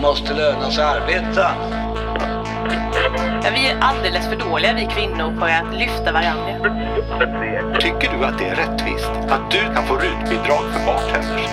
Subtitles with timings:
[0.00, 1.54] måste löna sig arbeta.
[3.42, 6.52] Ja, vi är alldeles för dåliga vi kvinnor på att lyfta varandra.
[7.80, 11.50] Tycker du att det är rättvist att du kan få rutbidrag för bartenders?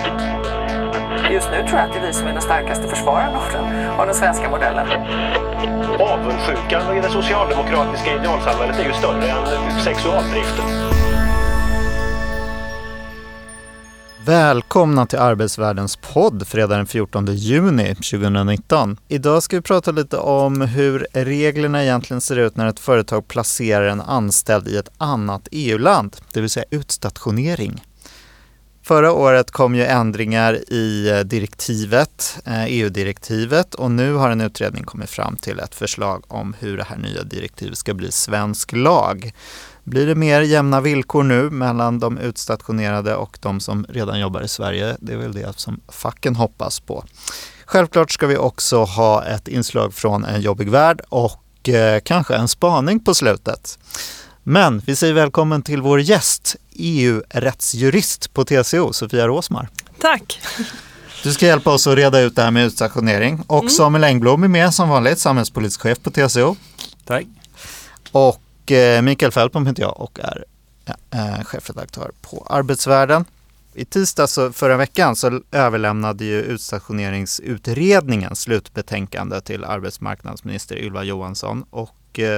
[1.30, 4.14] Just nu tror jag att det är vi som är den starkaste den, av den
[4.14, 4.86] svenska modellen.
[6.00, 10.97] Avundsjukan i det socialdemokratiska idealsamhället är ju större än sexualdriften.
[14.28, 18.96] Välkomna till Arbetsvärldens podd fredag den 14 juni 2019.
[19.08, 23.88] Idag ska vi prata lite om hur reglerna egentligen ser ut när ett företag placerar
[23.88, 27.82] en anställd i ett annat EU-land, det vill säga utstationering.
[28.82, 34.40] Förra året kom ju ändringar i eh, direktivet, eh, e EU-direktivet och nu har en
[34.40, 38.72] utredning kommit fram till ett förslag om hur det här nya direktivet ska bli svensk
[38.72, 39.32] lag.
[39.88, 44.48] Blir det mer jämna villkor nu mellan de utstationerade och de som redan jobbar i
[44.48, 44.96] Sverige?
[45.00, 47.04] Det är väl det som facken hoppas på.
[47.64, 52.48] Självklart ska vi också ha ett inslag från en jobbig värld och eh, kanske en
[52.48, 53.78] spaning på slutet.
[54.42, 59.68] Men vi säger välkommen till vår gäst, EU-rättsjurist på TCO, Sofia Råsmar.
[60.00, 60.40] Tack!
[61.22, 63.42] Du ska hjälpa oss att reda ut det här med utstationering.
[63.46, 63.70] Och mm.
[63.70, 66.56] Samuel Engblom är med som vanligt, samhällspolitisk chef på TCO.
[67.04, 67.26] Tack.
[68.12, 70.44] Och Eh, Mikael Fältbom heter jag och är
[70.86, 73.24] eh, eh, chefredaktör på Arbetsvärlden.
[73.74, 81.94] I tisdags förra veckan så överlämnade ju utstationeringsutredningen slutbetänkande till arbetsmarknadsminister Ylva Johansson och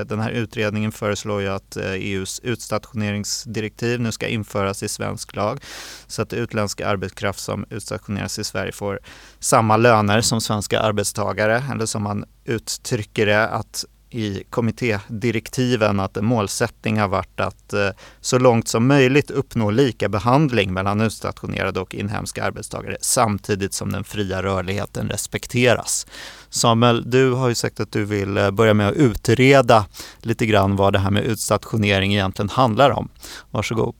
[0.06, 5.61] den här utredningen föreslår ju att e EUs utstationeringsdirektiv nu ska införas i svensk lag
[6.06, 9.00] så att utländska arbetskraft som utstationeras i Sverige får
[9.39, 16.25] samma löner som svenska arbetstagare eller som man uttrycker det att i kommittédirektiven att en
[16.25, 17.89] målsättning har varit att eh,
[18.20, 24.05] så långt som möjligt uppnå lika behandling mellan utstationerade och inhemska arbetstagare samtidigt som den
[24.05, 26.06] fria rörligheten respekteras.
[26.50, 29.86] Samuel, du har ju sagt att du vill eh, börja med att utreda
[30.19, 33.09] lite grann vad det här med utstationering egentligen handlar om.
[33.50, 33.94] Varsågod.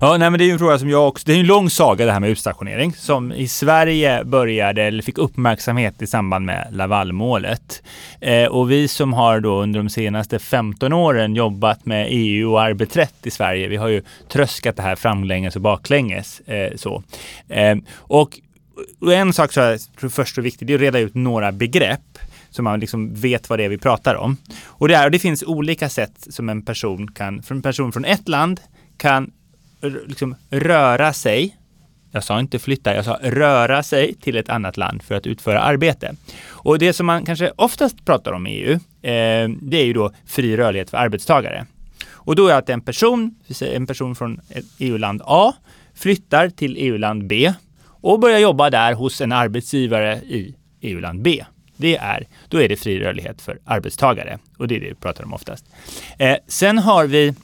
[0.00, 1.70] Ja, nej, men det är ju en fråga som jag också, det är en lång
[1.70, 6.68] saga det här med utstationering som i Sverige började eller fick uppmärksamhet i samband med
[6.72, 7.82] Lavalmålet.
[8.20, 12.62] Eh, och vi som har då under de senaste 15 åren jobbat med EU och
[12.62, 14.02] arbetsrätt i Sverige, vi har ju
[14.32, 16.40] tröskat det här framlänges och baklänges.
[16.40, 17.02] Eh, så.
[17.48, 18.38] Eh, och,
[19.00, 21.52] och en sak som jag tror först och viktigt, det är att reda ut några
[21.52, 22.18] begrepp
[22.54, 24.36] så man liksom vet vad det är vi pratar om.
[24.64, 28.04] Och det, är, och det finns olika sätt som en person kan, en person från
[28.04, 28.60] ett land
[28.96, 29.30] kan
[29.90, 31.56] liksom röra sig.
[32.10, 35.60] Jag sa inte flytta, jag sa röra sig till ett annat land för att utföra
[35.60, 36.14] arbete.
[36.48, 40.12] Och det som man kanske oftast pratar om i EU, eh, det är ju då
[40.26, 41.66] fri rörlighet för arbetstagare.
[42.12, 44.40] Och då är att en person, en person från
[44.78, 45.54] EU-land e A
[45.94, 47.52] flyttar till EU-land B
[47.86, 51.44] och börjar jobba där hos en arbetsgivare i EU-land B.
[51.76, 55.24] Det är, då är det fri rörlighet för arbetstagare och det är det vi pratar
[55.24, 55.64] om oftast.
[56.18, 57.34] Eh, sen har vi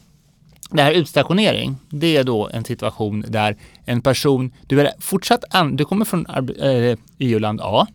[0.71, 5.77] det här utstationering, det är då en situation där en person, du är fortsatt, an,
[5.77, 7.87] du kommer från äh, eh, EU-land A,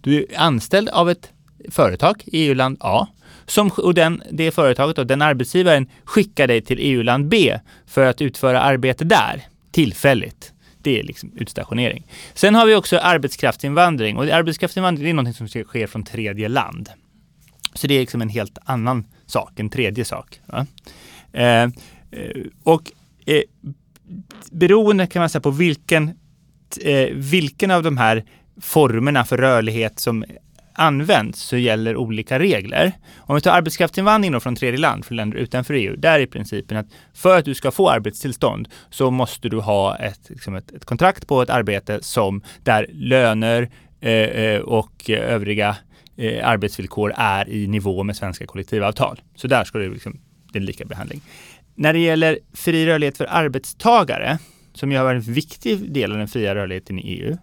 [0.00, 1.32] du är anställd av ett
[1.70, 3.06] företag e i EU-land A,
[3.46, 8.22] som, och den, det företaget och den arbetsgivaren skickar dig till EU-land B för att
[8.22, 9.42] utföra arbete där,
[9.72, 10.52] tillfälligt.
[10.82, 12.06] Det är liksom utstationering.
[12.34, 16.90] Sen har vi också arbetskraftsinvandring och arbetskraftsinvandring är någonting som sker från tredje land.
[17.74, 20.40] Så det är liksom en helt annan sak, en tredje sak.
[20.52, 20.64] Eh,
[21.32, 21.68] Eh,
[22.10, 22.92] Eh, och
[23.26, 23.42] eh,
[24.50, 26.08] beroende kan man säga på vilken,
[26.80, 28.24] eh, vilken av de här
[28.60, 30.24] formerna för rörlighet som
[30.80, 32.92] används så gäller olika regler.
[33.16, 36.86] Om vi tar arbetskraftsinvandring från tredje land, från länder utanför EU, där är principen att
[37.14, 41.26] för att du ska få arbetstillstånd så måste du ha ett, liksom ett, ett kontrakt
[41.26, 43.70] på ett arbete som där löner
[44.00, 45.76] eh, eh och övriga
[46.16, 49.20] eh, arbetsvillkor är i nivå med svenska kollektivavtal.
[49.34, 50.20] Så där ska det liksom,
[50.52, 51.20] det är lika behandling.
[51.80, 54.38] När det gäller fri rörlighet för arbetstagare,
[54.74, 57.36] som ju har varit en viktig del av den fria rörligheten i EU,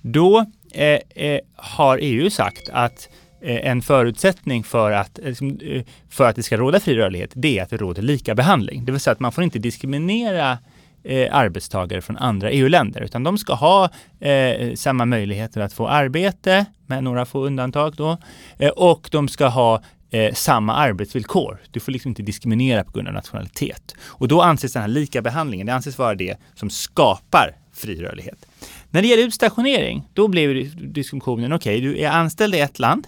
[0.00, 3.08] då eh, eh, har EU sagt att
[3.42, 7.30] eh, en förutsättning för att, eh, liksom, eh, för att det ska råda fri rörlighet,
[7.34, 8.84] det är att det råder lika behandling.
[8.84, 10.58] Det vill säga att man får inte diskriminera
[11.04, 13.88] eh, arbetstagare från andra EU-länder, utan de ska ha
[14.20, 18.18] eh, samma möjligheter att få arbete, med några få undantag då,
[18.58, 21.60] eh, och de ska ha eh, samma arbetsvillkor.
[21.70, 23.94] Du får liksom inte diskriminera på grund av nationalitet.
[24.02, 28.46] Och då anses den här lika behandlingen, det anses vara det som skapar fri rörlighet.
[28.90, 33.06] När det gäller utstationering, då blev diskussionen, okej, okay, du är anställd i ett land,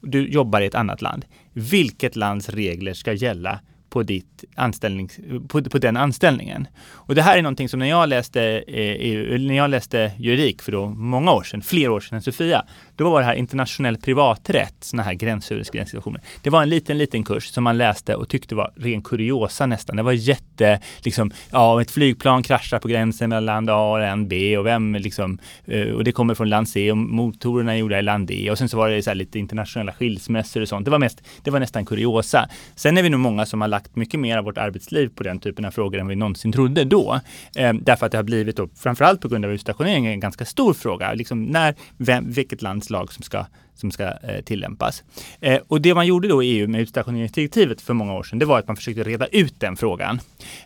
[0.00, 1.24] du jobbar i ett annat land.
[1.52, 3.60] Vilket lands regler ska gälla
[3.90, 5.08] på, ditt anställning,
[5.48, 6.68] på, på den anställningen.
[6.88, 10.72] Och det här är någonting som när jag läste, eh, när jag läste juridik för
[10.72, 12.64] då många år sedan, fler år sedan än Sofia,
[12.96, 16.20] då var det här internationell privaträtt, sådana här gränsöverskridande situationer.
[16.42, 19.96] Det var en liten, liten kurs som man läste och tyckte var ren kuriosa nästan.
[19.96, 24.28] Det var jätte, liksom, ja, ett flygplan kraschar på gränsen mellan land A och land
[24.28, 27.98] B och vem liksom, eh, och det kommer från land C och motorerna är gjorda
[27.98, 30.84] i land D och sen så var det så lite internationella skilsmässor och sånt.
[30.84, 32.48] Det var, mest, det var nästan kuriosa.
[32.74, 35.40] Sen är vi nog många som har lagt mycket mer av vårt arbetsliv på den
[35.40, 37.20] typen av frågor än vi någonsin trodde då.
[37.56, 40.74] Eh, därför att det har blivit, då, framförallt på grund av utstationeringen, en ganska stor
[40.74, 41.12] fråga.
[41.14, 43.46] Liksom när, vem, vilket lag som ska
[43.76, 45.04] som ska eh, tillämpas.
[45.40, 48.44] Eh, och det man gjorde då i EU med utstationeringsdirektivet för många år sedan, det
[48.44, 50.20] var att man försökte reda ut den frågan.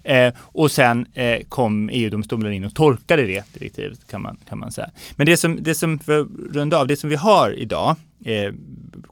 [0.05, 4.73] Eh, och sen eh, kom EU-domstolen in och tolkade det direktivet kan man, kan man
[4.73, 4.91] säga.
[5.17, 8.53] Men det som, det som för runda av, det som vi har idag, eh,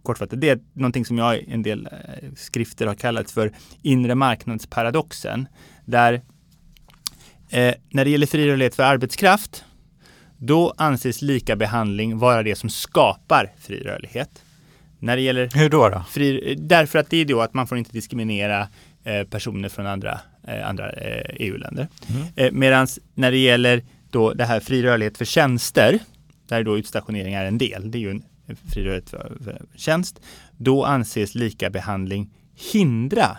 [0.02, 3.52] kortfattat, det är någonting som jag i en del eh, skrifter har kallat för
[3.82, 5.48] inre marknadsparadoxen.
[5.84, 6.12] Där
[7.50, 9.64] eh, när det gäller fri rörlighet för arbetskraft
[10.38, 14.42] då anses lika behandling vara det som skapar fri rörlighet.
[14.98, 15.88] När det gäller Hur då?
[15.88, 16.04] då?
[16.10, 18.68] Fri, därför att det är då att man får inte diskriminera
[19.04, 21.88] eh, personer från andra, eh, andra eh, EU-länder.
[22.08, 22.26] Mm.
[22.36, 25.98] Eh, Medan när det gäller då det här fri rörlighet för tjänster,
[26.48, 28.22] där då utstationering är en del, det är ju en
[28.72, 30.20] fri rörlighet för, för tjänst,
[30.56, 32.30] då anses lika behandling
[32.72, 33.36] hindra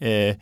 [0.00, 0.36] eh, eh,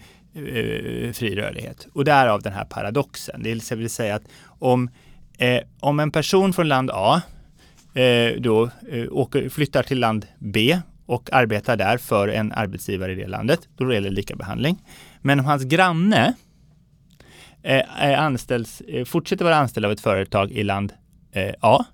[1.12, 1.86] fri rörlighet.
[1.92, 3.42] Och därav den här paradoxen.
[3.42, 4.90] Det vill säga att om
[5.38, 7.22] Eh, om en person från land A
[7.94, 13.14] eh, då eh, åker, flyttar till land B och arbetar där för en arbetsgivare i
[13.14, 14.78] det landet, då gäller lika behandling.
[15.20, 16.34] Men om hans granne
[17.62, 20.92] eh, anställs, eh, fortsätter vara anställd av ett företag i land
[21.32, 21.84] eh, A,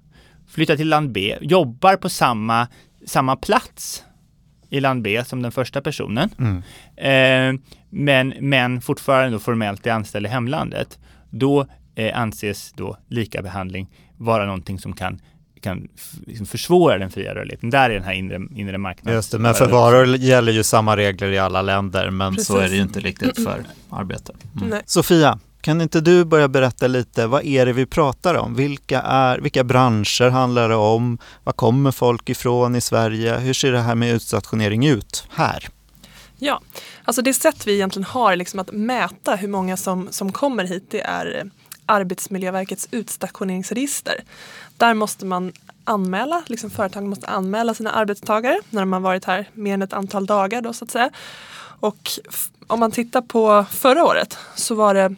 [0.48, 2.68] flyttar till land B, jobbar på samma,
[3.06, 4.04] samma plats
[4.70, 7.60] i land B som den första personen, mm.
[7.90, 10.98] men, men fortfarande formellt är anställd i hemlandet,
[11.30, 11.66] då
[11.98, 15.20] eh, anses då lika behandling vara någonting som kan
[15.60, 15.88] kan
[16.26, 17.70] liksom försvåra den fria rörligheten.
[17.70, 19.16] Där är den här inre, inre marknaden.
[19.16, 22.46] Just det, men för varor gäller ju samma regler i alla länder, men Precis.
[22.46, 24.32] så är det ju inte riktigt för arbete.
[24.60, 24.82] Mm.
[24.86, 28.54] Sofia, kan inte du börja berätta lite, vad är det vi pratar om?
[28.54, 31.18] Vilka, är, vilka branscher handlar det om?
[31.44, 33.38] Var kommer folk ifrån i Sverige?
[33.38, 35.68] Hur ser det här med utstationering ut här?
[36.38, 36.60] Ja,
[37.04, 40.86] alltså det sätt vi egentligen har liksom att mäta hur många som, som kommer hit,
[40.90, 41.50] det är
[41.88, 44.24] Arbetsmiljöverkets utstationeringsregister.
[44.76, 45.52] Där måste man
[45.84, 49.92] anmäla, liksom företagen måste anmäla sina arbetstagare när de har varit här mer än ett
[49.92, 51.10] antal dagar då så att säga.
[51.80, 52.10] Och
[52.66, 55.14] om man tittar på förra året så var det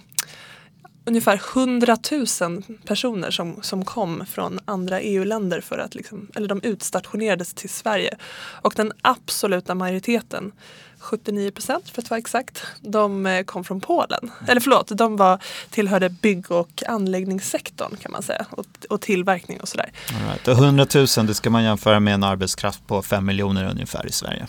[1.05, 1.97] ungefär 100
[2.41, 7.71] 000 personer som, som kom från andra EU-länder för att liksom, eller de utstationerades till
[7.71, 8.17] Sverige.
[8.63, 10.53] Och den absoluta majoriteten
[11.01, 14.31] 79 procent för att vara exakt, de eh, kom från Polen.
[14.49, 15.39] Eller förlåt, de var,
[15.71, 19.93] tillhörde bygg och anläggningssektorn kan man säga och, och tillverkning och sådär.
[20.27, 20.49] right.
[20.49, 24.13] och 100 000 det ska man jämföra med en arbetskraft på 5 miljoner ungefär i
[24.13, 24.47] Sverige.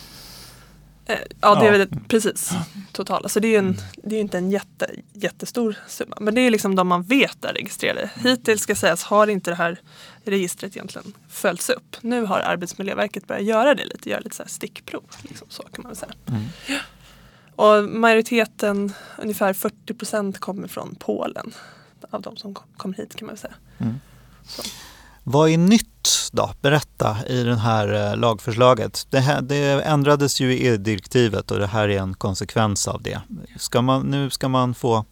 [1.40, 2.50] Ja, det är väl precis
[2.92, 3.28] totala.
[3.28, 6.16] Så det är ju en, det är inte en jätte, jättestor summa.
[6.20, 8.10] Men det är liksom de man vet är registrerade.
[8.14, 9.80] Hittills ska sägas har inte det här
[10.24, 11.96] registret egentligen följts upp.
[12.00, 15.04] Nu har Arbetsmiljöverket börjat göra det lite, göra lite så stickprov.
[15.22, 16.12] Liksom så kan man säga.
[16.28, 16.42] Mm.
[17.56, 21.54] Och majoriteten, ungefär 40 procent, kommer från Polen.
[22.10, 23.54] Av de som kommer hit kan man säga.
[23.78, 23.94] Mm.
[25.24, 26.50] Vad är nytt då?
[26.60, 29.06] Berätta i det här eh, lagförslaget.
[29.10, 33.20] Det, här, det ändrades ju i EU-direktivet och det här är en konsekvens av det.
[33.58, 35.04] Ska man, nu ska man få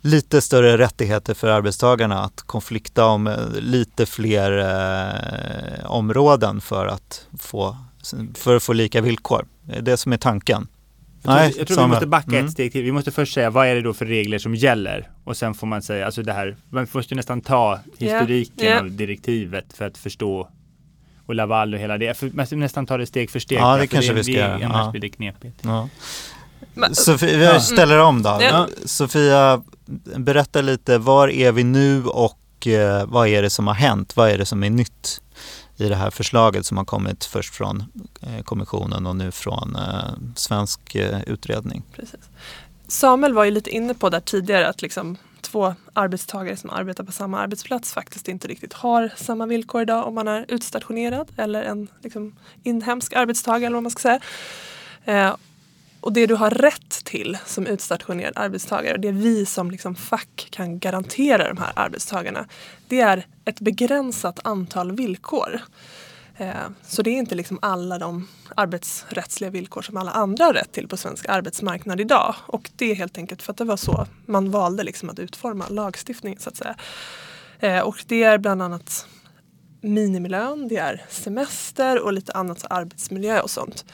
[0.00, 7.26] lite större rättigheter för arbetstagarna att konflikta om eh, lite fler eh, områden för att,
[7.38, 7.76] få,
[8.34, 9.46] för att få lika villkor.
[9.62, 10.68] Det är det som är tanken.
[11.24, 12.44] Jag tror, jag tror vi måste backa mm.
[12.44, 12.82] ett steg till.
[12.82, 15.10] Vi måste först säga vad är det då för regler som gäller?
[15.24, 18.72] Och sen får man säga, alltså det här, man måste nästan ta historiken yeah.
[18.72, 18.84] Yeah.
[18.84, 20.48] av direktivet för att förstå
[21.26, 22.14] och Laval och hela det.
[22.18, 23.58] För, man måste nästan ta det steg för steg.
[23.58, 24.54] Ja, det kanske det, vi ska göra.
[24.54, 24.90] Annars ja.
[24.90, 25.58] blir det knepigt.
[25.62, 25.88] Ja.
[26.92, 28.38] Sofia, vi ställer om då.
[28.40, 28.68] Ja.
[28.84, 29.62] Sofia,
[30.16, 34.16] berätta lite, var är vi nu och eh, vad är det som har hänt?
[34.16, 35.20] Vad är det som är nytt
[35.76, 37.84] i det här förslaget som har kommit först från
[38.22, 41.82] eh, kommissionen och nu från eh, svensk eh, utredning?
[41.92, 42.20] Precis.
[42.88, 47.12] Samuel var ju lite inne på där tidigare att liksom två arbetstagare som arbetar på
[47.12, 51.88] samma arbetsplats faktiskt inte riktigt har samma villkor idag om man är utstationerad eller en
[52.00, 54.20] liksom, inhemsk arbetstagare eller vad man ska säga.
[55.04, 55.36] Eh,
[56.02, 60.78] och det du har rätt till som utstationerad arbetstagare, det vi som liksom fack kan
[60.78, 62.46] garantera de här arbetstagarna,
[62.88, 65.60] det är ett begränsat antal villkor.
[66.36, 70.72] Eh, så det är inte liksom alla de arbetsrättsliga villkor som alla andra har rätt
[70.72, 72.34] till på svensk arbetsmarknad idag.
[72.46, 75.64] Och det är helt enkelt för att det var så man valde liksom att utforma
[75.68, 76.74] lagstiftningen så att säga.
[77.58, 79.06] Eh, och det är bland annat
[79.80, 83.84] minimilön, det är semester och lite annat arbetsmiljö och sånt.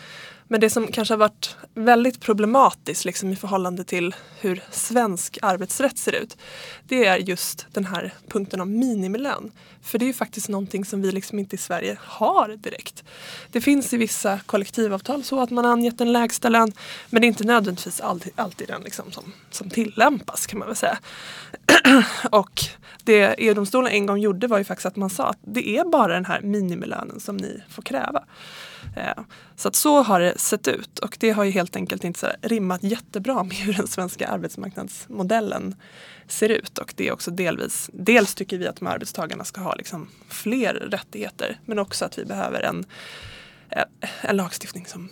[0.49, 5.99] Men det som kanske har varit väldigt problematiskt liksom, i förhållande till hur svensk arbetsrätt
[5.99, 6.37] ser ut.
[6.89, 9.53] Det är just den här punkten om minimilön.
[9.83, 13.05] För det är ju faktiskt någonting som vi liksom inte i Sverige har direkt.
[13.53, 16.73] Det finns i vissa kollektivavtal så att man har angett en lägsta lön.
[17.11, 20.77] Men det är inte nödvändigtvis alltid, alltid den liksom som, som tillämpas kan man väl
[20.77, 20.99] säga.
[22.31, 22.61] Och
[23.05, 26.15] det EU-domstolen en gång gjorde var ju faktiskt att man sa att det är bara
[26.15, 28.25] den här minimilönen som ni får kräva.
[28.97, 29.23] Eh,
[29.57, 32.27] så att så har det sett ut och det har ju helt enkelt inte så
[32.43, 35.75] rimmat jättebra med hur den svenska arbetsmarknadsmodellen
[36.27, 36.79] ser ut.
[36.79, 40.75] Och det är också delvis, dels tycker vi att de arbetstagarna ska ha liksom fler
[40.75, 42.85] rättigheter men också att vi behöver en,
[43.71, 45.09] eh, en lagstiftning som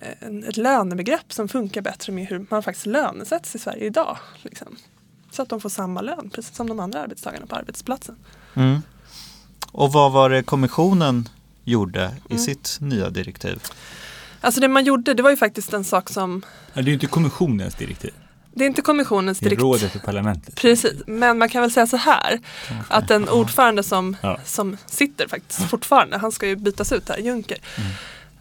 [0.00, 4.18] eh, ett lönebegrepp som funkar bättre med hur man faktiskt lönesätts i Sverige idag.
[4.42, 4.76] Liksom.
[5.30, 8.16] Så att de får samma lön precis som de andra arbetstagarna på arbetsplatsen.
[8.54, 8.82] Mm.
[9.72, 11.28] Och vad var det kommissionen
[11.64, 12.44] gjorde i Mm.
[12.44, 13.62] sitt nya direktiv?
[14.40, 16.42] Alltså det man gjorde, det var ju faktiskt en sak som,
[16.74, 18.12] det är ju inte kommissionens direktiv.
[18.54, 19.64] det är inte kommissionens Det är direktiv.
[19.66, 20.54] rådet och parlamentet.
[20.54, 22.40] Precis, men man kan väl säga så här
[22.88, 24.38] att den ordförande som, Ja.
[24.44, 27.58] som sitter faktiskt fortfarande, han ska ju bytas ut här, Juncker.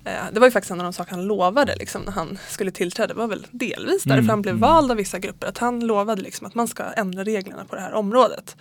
[0.05, 2.71] Eh, Det var ju faktiskt en av de saker han lovade liksom, när han skulle
[2.71, 3.07] tillträda.
[3.07, 4.61] Det var väl delvis därför Mm, han blev mm.
[4.61, 5.47] vald av vissa grupper.
[5.47, 8.55] Att han lovade liksom att man ska ändra reglerna på det här området.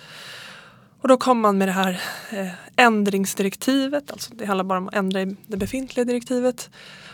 [1.03, 4.11] Och då kom man med det här eh, ändringsdirektivet.
[4.11, 6.71] Alltså det handlar bara om att ändra i det befintliga direktivet.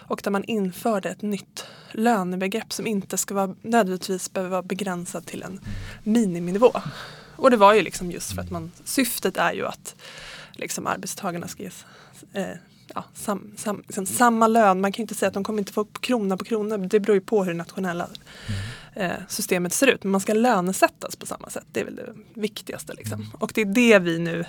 [0.08, 5.26] Och där man införde ett nytt lönebegrepp som inte ska vara, nödvändigtvis behöver vara begränsat
[5.26, 5.60] till en
[6.02, 6.72] miniminivå.
[7.36, 9.94] Och det var ju liksom just för att man, syftet är ju att
[10.52, 11.84] liksom arbetstagarna ska ges
[12.32, 12.46] eh,
[12.94, 14.80] ja, sam, sam, liksom samma lön.
[14.80, 16.78] Man kan ju inte säga att de kommer inte få krona på krona.
[16.78, 18.18] Det beror ju på hur det nationella mm
[19.28, 20.04] systemet ser ut.
[20.04, 21.64] Men man ska lönesättas på samma sätt.
[21.72, 22.94] Det är väl det viktigaste.
[22.94, 23.30] Liksom.
[23.38, 24.44] Och det är det vi nu,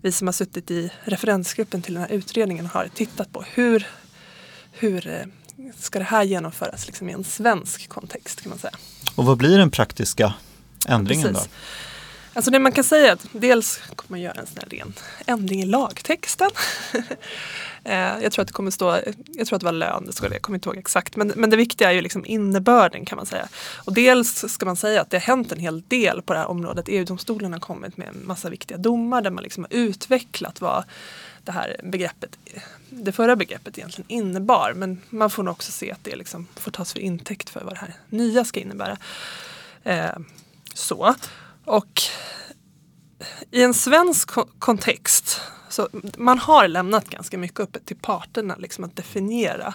[0.00, 3.44] vi som har suttit i referensgruppen till den här utredningen har tittat på.
[3.54, 3.86] Hur,
[4.72, 5.26] hur eh,
[5.78, 8.74] ska det här genomföras liksom, i en svensk kontext kan man säga.
[9.14, 10.34] Och vad blir den praktiska
[10.88, 11.44] ändringen Precis.
[11.44, 11.50] då?
[12.36, 14.94] Alltså det man kan säga är att dels kommer man göra en sån här ren
[15.26, 16.50] ändring i lagtexten.
[17.86, 18.98] Eh, jag tror att det kommer stå,
[19.34, 21.16] jag tror att det var lön, det skulle jag kommer inte ihåg exakt.
[21.16, 23.48] Men, men det viktiga är ju liksom innebörden kan man säga.
[23.74, 26.46] Och dels ska man säga att det har hänt en hel del på det här
[26.46, 26.84] området.
[26.88, 30.84] EU-domstolen har kommit med en massa viktiga domar där man liksom har utvecklat vad
[31.44, 32.38] det här begreppet,
[32.90, 34.72] det förra begreppet egentligen innebar.
[34.76, 37.72] Men man får nog också se att det liksom får tas för intäkt för vad
[37.72, 38.96] det här nya ska innebära.
[39.84, 40.16] Eh,
[40.74, 41.14] så.
[41.64, 42.02] Och
[43.50, 45.40] i en svensk kontext,
[45.76, 49.74] så man har lämnat ganska mycket öppet till parterna liksom att definiera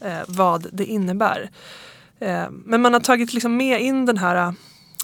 [0.00, 1.50] eh, vad det innebär.
[2.18, 4.52] Eh, men man har tagit liksom med in den här eh,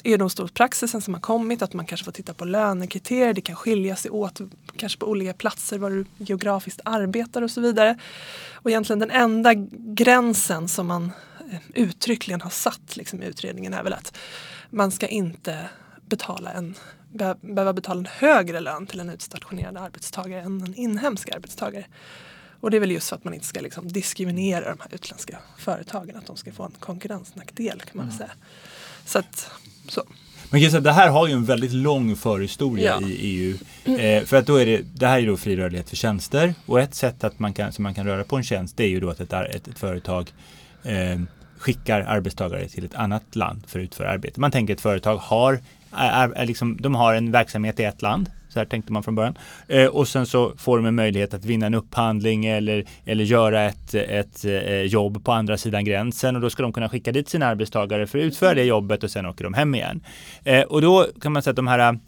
[0.05, 4.11] EU-domstolspraxisen som har kommit, att man kanske får titta på lönekriterier, det kan skilja sig
[4.11, 4.41] åt
[4.77, 7.99] kanske på olika platser var du geografiskt arbetar och så vidare.
[8.53, 11.13] Och egentligen den enda gränsen som man
[11.51, 14.17] eh, uttryckligen har satt liksom, i utredningen är väl att
[14.71, 15.69] man ska inte
[16.09, 16.75] betala en,
[17.17, 21.85] be, behöva betala en högre lön till en utstationerad arbetstagare än en inhemsk arbetstagare.
[22.61, 25.39] Och det är väl just för att man inte ska liksom diskriminera de här utländska
[25.59, 28.31] företagen, att de ska få en konkurrensnackdel kan man väl säga.
[29.05, 29.51] Så att,
[29.89, 30.03] så.
[30.51, 33.09] Men säga, det här har ju en väldigt lång förhistoria Ja.
[33.09, 33.57] i EU.
[33.99, 36.81] Eh, för att då är det, det här är då fri rörlighet för tjänster och
[36.81, 39.01] ett sätt att man kan, som man kan röra på en tjänst det är ju
[39.01, 40.33] då att ett, ett, ett företag
[40.83, 41.21] eh,
[41.59, 44.41] skickar arbetstagare till ett annat land för att utföra arbete.
[44.41, 45.61] Man tänker att ett företag har,
[45.97, 48.31] är, är liksom, de har en verksamhet i ett land.
[48.49, 49.39] Så här tänkte man från början.
[49.69, 53.63] Eh, och sen så får de en möjlighet att vinna en upphandling eller, eller göra
[53.63, 57.29] ett, ett eh, jobb på andra sidan gränsen och då ska de kunna skicka dit
[57.29, 60.01] sina arbetstagare för att utföra det jobbet och sen åker de hem igen.
[60.45, 61.99] Eh, och då kan man säga att de här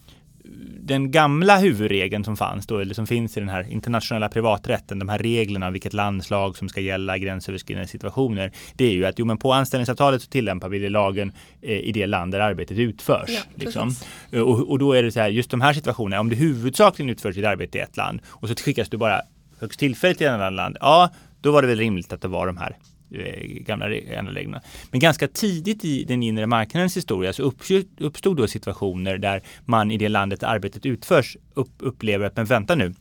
[0.89, 5.09] den gamla huvudregeln som fanns då, eller som finns i den här internationella privaträtten, de
[5.09, 9.39] här reglerna, vilket landslag som ska gälla gränsöverskridande situationer, det är ju att jo, men
[9.39, 13.29] på anställningsavtalet så tillämpar vi det lagen eh, i det land där arbetet utförs.
[13.29, 13.95] Ja, liksom.
[14.31, 17.11] Eh, och, och då är det så här, just de här situationerna, om det huvudsakligen
[17.11, 19.21] utförs ett arbete i ett land och så skickas du bara
[19.61, 22.47] högst tillfälligt till ett annat land, ja, då var det väl rimligt att det var
[22.47, 22.77] de här
[23.11, 23.87] Eh, gamla
[24.19, 24.63] anläggningarna.
[24.91, 29.91] Men ganska tidigt i den inre marknadens historia så uppstod, uppstod då situationer där man
[29.91, 32.95] i det landet där arbetet utförs upp, upplever att men vänta nu,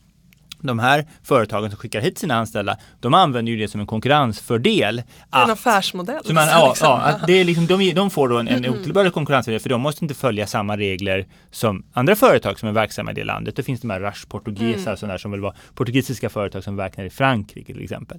[0.60, 4.98] de här företagen som skickar hit sina anställda, de använder ju det som en konkurrensfördel.
[4.98, 6.24] En att- affärsmodell.
[6.24, 6.86] så man, ja, liksom.
[6.86, 9.80] ja, att det är liksom, de, de får då en, en otillbörlig konkurrensfördel för de
[9.80, 13.56] måste inte följa samma regler som andra företag som är verksamma i det landet.
[13.56, 16.76] Det finns de här Rush Portuguesa och sådana där som vill vara portugisiska företag som
[16.76, 18.18] verkar i Frankrike till exempel.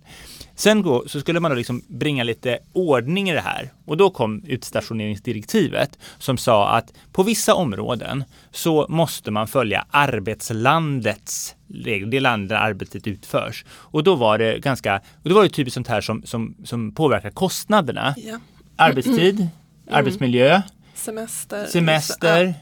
[0.55, 4.10] Sen gå, så skulle man då liksom bringa lite ordning i det här och då
[4.10, 12.20] kom utstationeringsdirektivet som sa att på vissa områden så måste man följa arbetslandets regler, det
[12.20, 13.65] land där arbetet utförs.
[13.70, 16.91] Och då var det ganska, och då var det typiskt sånt här som, som, som
[16.91, 18.15] påverkar kostnaderna.
[18.18, 18.39] Ja.
[18.75, 19.48] Arbetstid,
[19.91, 20.62] arbetsmiljö,
[20.94, 21.65] Semester.
[21.65, 22.53] semester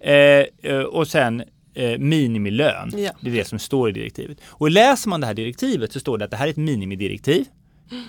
[0.00, 1.44] eh, eh, och sen
[1.74, 2.92] eh, minimilön.
[2.96, 3.10] Ja.
[3.20, 4.38] Det är det som står i direktivet.
[4.46, 7.44] Och läser man det här direktivet så står det att det här är ett minimidirektiv.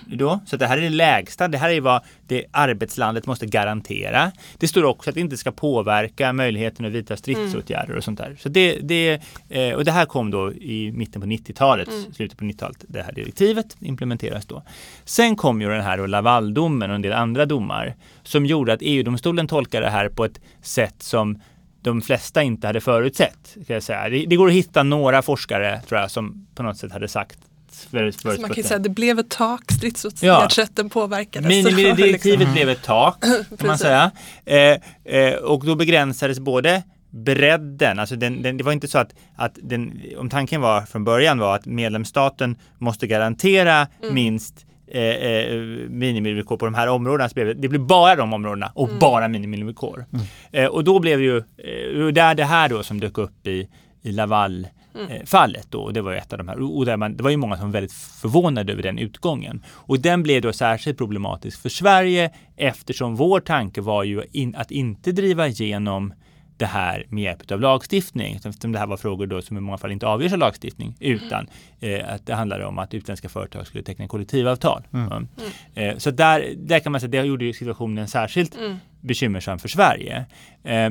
[0.06, 1.48] Då, så det här är det lägsta.
[1.48, 4.32] Det här är vad det arbetslandet måste garantera.
[4.58, 8.36] Det står också att det inte ska påverka möjligheten att vidta stridsåtgärder och sånt där.
[8.40, 12.44] Så det, det, eh, och det här kom då i mitten på 90-talet, slutet på
[12.44, 14.62] 90-talet, det här direktivet implementeras då.
[15.04, 18.80] Sen kom ju den här då Lavaldomen och en del andra domar som gjorde att
[18.82, 21.40] EU-domstolen tolkade det här på ett sätt som
[21.82, 23.56] de flesta inte hade förutsett.
[23.64, 24.08] Ska jag säga.
[24.08, 27.38] Det, det går att hitta några forskare tror jag som på något sätt hade sagt
[27.74, 31.48] Så man kan ju säga att det blev ett tak, stridsåtgärdsrätten påverkades.
[31.48, 32.52] Minimidirektivet Liksom.
[32.54, 33.20] blev ett tak
[33.58, 34.10] kan man säga.
[34.44, 34.76] Eh,
[35.16, 39.58] eh, och då begränsades både bredden, alltså den, den, det var inte så att, att
[39.62, 44.14] den, om tanken var från början var att medlemsstaten måste garantera Mm.
[44.14, 45.52] minst eh, eh,
[45.88, 47.28] minimivillkor på de här områdena.
[47.28, 48.98] Så blev det, det blev bara de områdena och Mm.
[48.98, 50.04] bara minimivillkor.
[50.52, 53.68] Eh, och då blev det ju, eh, där det här då som dök upp i,
[54.02, 55.10] i Laval Mm.
[55.10, 57.22] eh, fallet då, och det var ju ett av de här, och där man, det
[57.22, 59.64] var ju många som var väldigt förvånade över den utgången.
[59.68, 64.70] Och den blev då särskilt problematisk för Sverige eftersom vår tanke var ju in, att
[64.70, 66.14] inte driva igenom
[66.56, 68.34] det här med hjälp av lagstiftning.
[68.34, 71.46] Eftersom det här var frågor då som i många fall inte avgörs av lagstiftning utan
[71.80, 74.82] eh, att det handlade om att utländska företag skulle teckna kollektivavtal.
[74.90, 75.22] Ja.
[75.74, 78.56] Eh, så där, där kan man säga att det gjorde ju situationen särskilt
[79.00, 80.24] bekymmersam för Sverige.
[80.64, 80.90] Eh,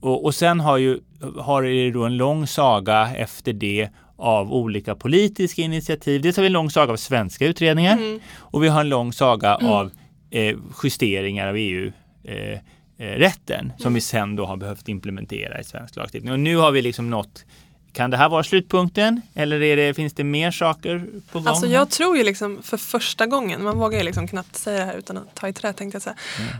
[0.00, 1.00] och, och sen har ju
[1.38, 6.22] har det då en lång saga efter det av olika politiska initiativ.
[6.22, 7.98] Dels har vi en lång saga av svenska utredningar
[8.36, 9.90] och vi har en lång saga av
[10.30, 11.92] eh, justeringar av EU
[12.24, 12.58] eh,
[12.98, 16.32] eh, som vi sen då har behövt implementera i svensk lagstiftning.
[16.32, 17.44] Och nu har vi liksom nått
[17.92, 21.48] kan det här vara slutpunkten eller är det, finns det mer saker på gång?
[21.48, 24.84] Alltså jag tror ju liksom för första gången, man vågar ju liksom knappt säga det
[24.84, 26.16] här utan att ta i trä tänkte jag säga,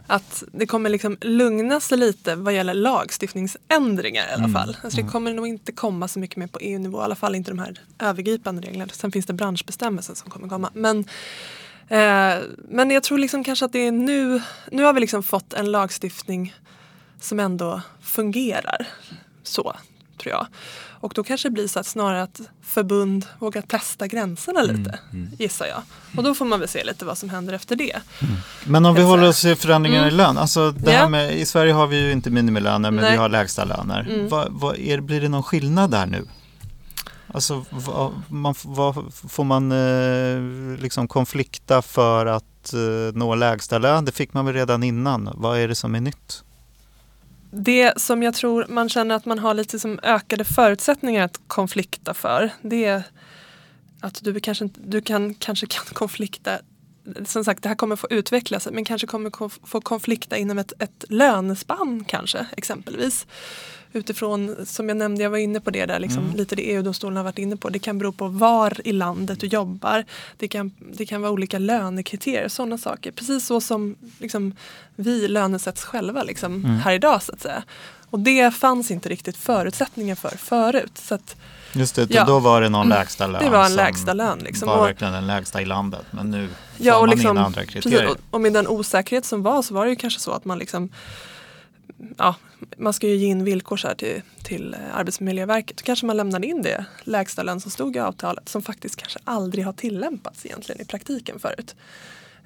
[0.06, 4.76] att det kommer liksom lugna sig lite vad gäller lagstiftningsändringar i alla fall.
[4.82, 7.50] Alltså det kommer nog inte komma så mycket mer på EU-nivå, i alla fall inte
[7.50, 8.92] de här övergripande reglerna.
[8.92, 10.70] Sen finns det branschbestämmelser som kommer komma.
[10.74, 10.98] Men,
[11.88, 15.52] eh, men jag tror liksom kanske att det är nu, nu har vi liksom fått
[15.52, 16.54] en lagstiftning
[17.20, 18.86] som ändå fungerar.
[19.42, 19.76] Så
[20.18, 20.46] tror jag.
[21.00, 24.98] Och då kanske det blir så att snarare att förbund vågar testa gränserna lite,
[25.38, 25.82] gissar jag.
[26.16, 27.96] Och då får man väl se lite vad som händer efter det.
[28.66, 30.38] Men om vi håller oss till förändringar i lön.
[30.38, 31.08] Alltså det här Ja.
[31.08, 33.12] med, I Sverige har vi ju inte minimilöner men Nej.
[33.12, 34.26] vi har lägsta löner.
[34.30, 36.24] Vad, vad är, blir det någon skillnad där nu?
[37.34, 44.04] Alltså vad, man, får man eh, liksom konflikta för att eh, nå lägsta lön?
[44.04, 45.30] Det fick man väl redan innan.
[45.34, 46.42] Vad är det som är nytt?
[47.50, 52.14] Det som jag tror man känner att man har lite som ökade förutsättningar att konflikta
[52.14, 53.02] för, det är
[54.00, 56.58] att du kanske, du kan, kanske kan konflikta
[57.26, 60.72] som sagt, det här kommer få utvecklas men kanske kommer konf- få konflikta inom ett,
[60.78, 63.26] ett lönespann kanske exempelvis.
[63.92, 67.24] Utifrån, som jag nämnde, jag var inne på det där, liksom, lite det EU-domstolen har
[67.24, 67.68] varit inne på.
[67.68, 70.04] Det kan bero på var i landet du jobbar.
[70.36, 73.10] Det kan, det kan vara olika lönekriterier, sådana saker.
[73.12, 74.56] Precis så som liksom,
[74.96, 77.62] vi lönesätts själva liksom, här idag så att säga.
[78.10, 80.98] Och det fanns inte riktigt förutsättningar för förut.
[80.98, 81.36] Så att,
[81.72, 82.24] Just det, Ja.
[82.24, 83.42] då var det någon lägsta lön.
[83.44, 84.68] Det var en lägsta lön, liksom.
[84.68, 86.04] var verkligen den lägsta i landet.
[86.10, 88.10] Men nu Ja, och man liksom, in andra precis, kriterier.
[88.10, 90.58] och, och med den osäkerhet som var så var det ju kanske så att man
[90.58, 90.88] liksom
[92.16, 92.34] Ja,
[92.76, 95.76] man ska ju ge in villkor så här till, till eh, Arbetsmiljöverket.
[95.76, 99.18] Då kanske man lämnade in det lägsta lön som stod i avtalet som faktiskt kanske
[99.24, 101.74] aldrig har tillämpats egentligen i praktiken förut.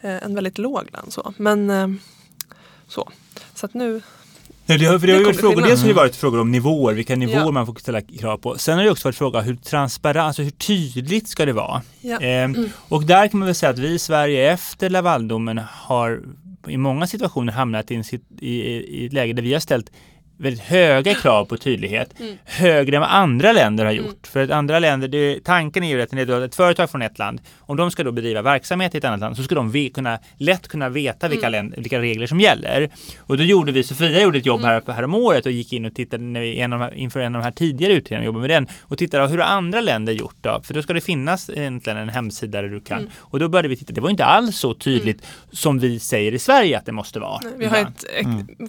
[0.01, 1.35] Eh, en väldigt låg lön så.
[1.37, 1.89] Men eh,
[2.89, 3.11] så.
[3.55, 4.03] Så att nu,
[4.67, 6.51] Ja, det har, för det Det har varit frågor, dels har det varit frågor om
[6.51, 7.51] nivåer, vilka nivåer Ja.
[7.51, 8.59] man får ställa krav på.
[8.59, 11.83] Sen har det också varit fråga hur transparent, alltså hur tydligt ska det vara?
[12.01, 12.21] ja.
[12.21, 16.21] Ehm, Och där kan man väl säga att vi i Sverige efter Lavaldomen har
[16.69, 18.05] i många situationer hamnat i, en,
[18.41, 19.91] i, i ett läge där vi har ställt
[20.43, 22.15] väldigt höga krav på tydlighet.
[22.45, 24.27] Högre än vad andra länder har gjort.
[24.27, 27.19] För att andra länder, det, tanken är ju att det är ett företag från ett
[27.19, 30.19] land, om de ska då bedriva verksamhet i ett annat land så ska de kunna,
[30.37, 32.91] lätt kunna veta vilka, länder, vilka regler som gäller.
[33.19, 35.85] Och då gjorde vi, Sofia gjorde ett jobb här, här om året och gick in
[35.85, 38.51] och tittade när vi, en av, inför en av de här tidigare utredningarna, jobbade med
[38.51, 40.61] den och tittade hur andra länder gjort då?
[40.65, 43.11] För då ska det finnas egentligen en hemsida där du kan.
[43.19, 46.39] Och då började vi titta, det var inte alls så tydligt som vi säger i
[46.39, 47.41] Sverige att det måste vara.
[47.57, 48.05] Vi har ett,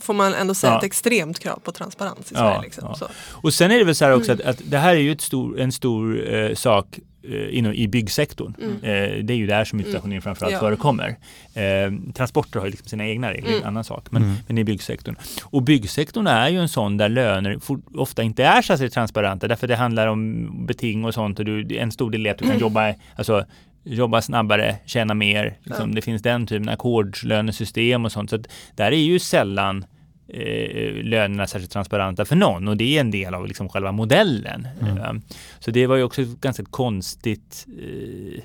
[0.03, 0.77] får man ändå säga, Ja.
[0.77, 2.61] ett extremt krav på transparens i Ja, Sverige.
[2.61, 2.83] Liksom.
[2.87, 2.95] ja.
[2.95, 3.07] Så.
[3.31, 5.21] Och sen är det väl så här också att, att det här är ju ett
[5.21, 8.53] stor, en stor eh, sak eh, inom, i byggsektorn.
[8.61, 10.59] Eh, det är ju där som utstationering framförallt Ja.
[10.59, 11.15] förekommer.
[11.53, 14.11] Eh, transporter har ju liksom sina egna regler, en annan sak.
[14.11, 15.15] Men, men i byggsektorn.
[15.43, 19.67] Och byggsektorn är ju en sån där löner for, ofta inte är särskilt transparenta därför
[19.67, 22.59] det handlar om beting och sånt och du, en stor del är att du kan
[22.59, 23.45] jobba, alltså
[23.85, 25.57] jobba snabbare, tjäna mer.
[25.63, 25.95] Liksom.
[25.95, 28.29] Det finns den typen av ackordslönesystem och sånt.
[28.29, 29.85] Så att där är ju sällan
[30.33, 34.67] eh, lönerna särskilt transparenta för någon och det är en del av liksom själva modellen.
[34.81, 35.13] Eh,
[35.59, 37.65] Så det var ju också ganska konstigt.
[37.79, 38.41] Eh,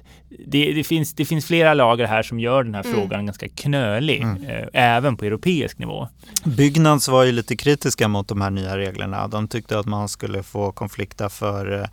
[0.46, 4.22] det, det, finns, det finns flera lager här som gör den här frågan ganska knölig,
[4.22, 6.08] eh, även på europeisk nivå.
[6.44, 9.28] Byggnads var ju lite kritiska mot de här nya reglerna.
[9.28, 11.88] De tyckte att man skulle få konflikta för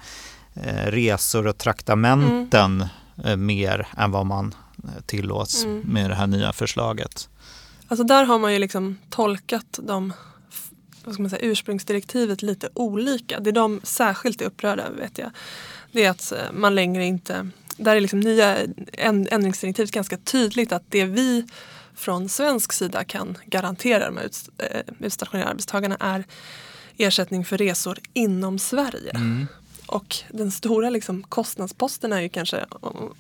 [0.86, 2.86] resor och traktamenten
[3.26, 4.54] eh, mer än vad man
[5.06, 7.30] tillåts med det här nya förslaget.
[7.88, 10.14] Alltså där har man ju liksom tolkat de
[11.06, 13.40] vad ska man säga, ursprungsdirektivet lite olika.
[13.40, 15.32] Det de särskilt är upprörda över vet jag.
[15.92, 18.58] Det är att eh, man längre inte, där är liksom nya
[18.98, 21.46] ändringsdirektivet ganska tydligt att det vi
[21.96, 26.26] från svensk sida kan garantera de här ut, eh, utstationerade arbetstagarna är
[26.98, 29.12] ersättning för resor inom Sverige.
[29.16, 29.48] Mm.
[29.88, 32.66] Och den stora liksom, kostnadsposten är ju kanske,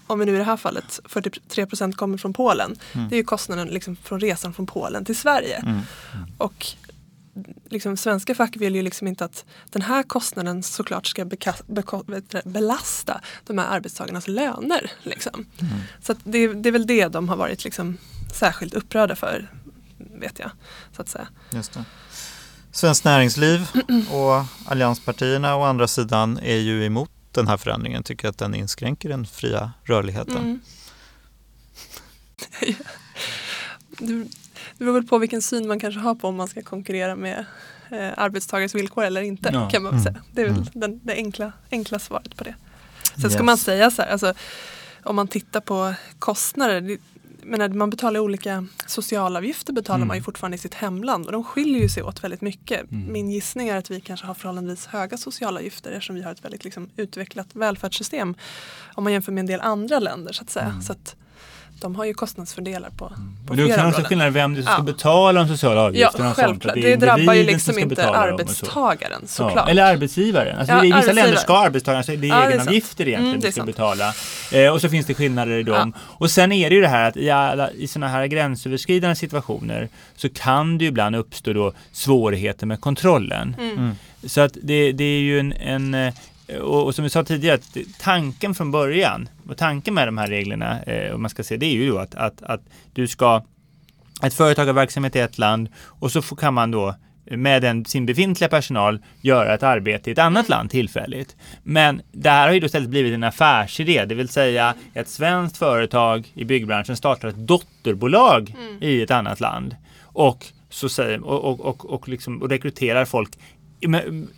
[0.07, 2.75] om- vi nu i det här fallet 43 procent kommer från Polen.
[2.93, 5.83] Det är ju kostnaden liksom, från resan från Polen till Sverige.
[6.37, 6.65] Och
[7.69, 11.25] liksom, svenska fack vill ju liksom inte att den här kostnaden såklart ska
[12.45, 14.91] belasta de här arbetstagarnas löner.
[15.03, 15.45] Liksom.
[16.01, 17.97] Så att det, det är väl det de har varit liksom,
[18.33, 19.51] särskilt upprörda för,
[19.97, 20.51] vet jag.
[20.95, 21.27] Så att säga.
[21.51, 21.85] Just det.
[22.75, 23.67] Svenskt Näringsliv
[24.11, 29.09] och allianspartierna å andra sidan är ju emot den här förändringen, tycker att den inskränker
[29.09, 30.37] den fria rörligheten.
[30.37, 30.59] Mm.
[33.99, 34.27] Det,
[34.77, 37.45] beror väl på vilken syn man kanske har på om man ska konkurrera med
[37.89, 39.49] eh, arbetstagares villkor eller inte.
[39.53, 39.69] Ja.
[39.69, 40.21] kan man väl säga.
[40.31, 42.55] Det är väl den, det enkla, enkla svaret på det.
[43.21, 44.33] Sen ska man säga så här, alltså,
[45.03, 46.81] om man tittar på kostnader.
[46.81, 46.97] Det,
[47.45, 51.81] men man betalar olika socialavgifter betalar man ju fortfarande i sitt hemland och de skiljer
[51.81, 52.91] ju sig åt väldigt mycket.
[52.91, 56.63] Min gissning är att vi kanske har förhållandevis höga socialavgifter eftersom vi har ett väldigt
[56.63, 58.35] liksom, utvecklat välfärdssystem
[58.95, 60.81] om man jämför med en del andra länder så att säga.
[60.81, 61.15] Så att
[61.81, 63.11] de har ju kostnadsfördelar på,
[63.47, 64.05] på det är flera också områden.
[64.05, 64.81] skillnad vem det ska Ja.
[64.81, 66.35] betala de sociala Ja, avgifterna sånt.
[66.35, 66.73] självklart.
[66.75, 68.13] Det, är drabbar ju liksom inte och så.
[68.13, 69.69] arbetstagaren Ja, såklart.
[69.69, 70.57] eller arbetsgivaren.
[70.57, 73.29] Alltså Ja, I vissa länder ska arbetstagaren, så det är Ja, det är egenavgifter egentligen
[73.29, 73.67] Mm, det är ska sant.
[73.67, 74.13] betala.
[74.51, 75.93] Eh, och så finns det skillnader i dem.
[75.99, 79.89] Och sen är det ju det här att i, alla, i sådana här gränsöverskridande situationer
[80.15, 83.55] så kan det ju ibland uppstå då svårigheter med kontrollen.
[83.59, 83.91] Mm.
[84.23, 86.13] Så att det, det är ju en, en eh,
[86.61, 87.59] och, och som vi sa tidigare,
[87.99, 91.65] tanken från början och tanken med de här reglerna, eh, om man ska se, det
[91.65, 92.61] är ju att, att, att
[92.93, 93.43] du ska
[94.23, 97.85] ett företag har verksamhet i ett land och så får, kan man då med den,
[97.85, 101.35] sin befintliga personal göra ett arbete i ett annat land tillfälligt.
[101.63, 105.57] Men det här har ju då istället blivit en affärsidé, det vill säga ett svenskt
[105.57, 111.65] företag i byggbranschen startar ett dotterbolag i ett annat land och, så säger, och, och,
[111.65, 113.29] och, och, liksom, och rekryterar folk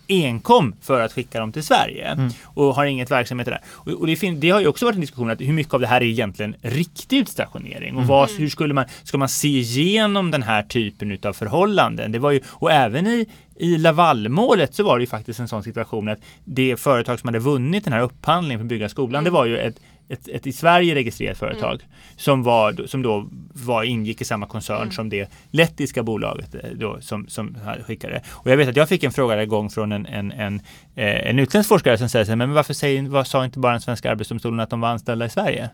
[0.08, 3.60] enkom för att skicka dem till Sverige och har inget verksamhet där.
[3.66, 5.80] Och, och det, fin- det har ju också varit en diskussion att hur mycket av
[5.80, 10.30] det här är egentligen riktig utstationering och vad, hur skulle man, ska man se igenom
[10.30, 12.12] den här typen utav förhållanden?
[12.12, 15.62] Det var ju, och även i, i Lavalmålet så var det ju faktiskt en sån
[15.62, 19.30] situation att det företag som hade vunnit den här upphandlingen för att bygga skolan, det
[19.30, 21.82] var ju ett ett, ett i Sverige registrerat företag
[22.16, 27.00] som, var, som då var, ingick i samma koncern som det lettiska bolaget eh, då,
[27.00, 28.22] som, som skickade.
[28.28, 30.60] Och jag vet att jag fick en fråga en gång från en, en, en,
[30.98, 33.80] en utländsk forskare som säger så här, men varför säger, vad sa inte bara den
[33.80, 35.70] svenska arbetsdomstolen att de var anställda i Sverige?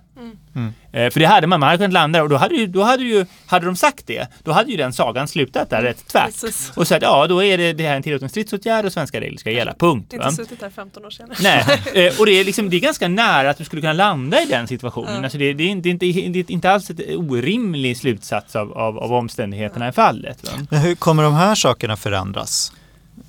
[0.92, 3.02] Eh, för det hade man, man hade kunnat landa och då hade, ju, då hade,
[3.02, 6.24] ju, hade de sagt det, då hade ju den sagan slutat där rätt tvärt.
[6.24, 6.72] Precis.
[6.76, 9.50] Och sagt, ja då är det, det här en tillåten stridsåtgärd och svenska regler ska
[9.50, 10.12] gälla, punkt.
[10.12, 10.32] Inte va?
[10.32, 11.36] suttit där 15 år senare.
[11.42, 11.64] Nej,
[12.06, 14.46] eh, och det är, liksom, det är ganska nära att du skulle kunna landa i
[14.46, 15.24] den situationen.
[15.24, 18.56] Alltså det, det, är inte, det, är inte, det är inte alls ett orimlig slutsats
[18.56, 20.44] av, av, av omständigheterna i fallet.
[20.44, 20.50] Va?
[20.70, 22.72] Men hur kommer de här sakerna förändras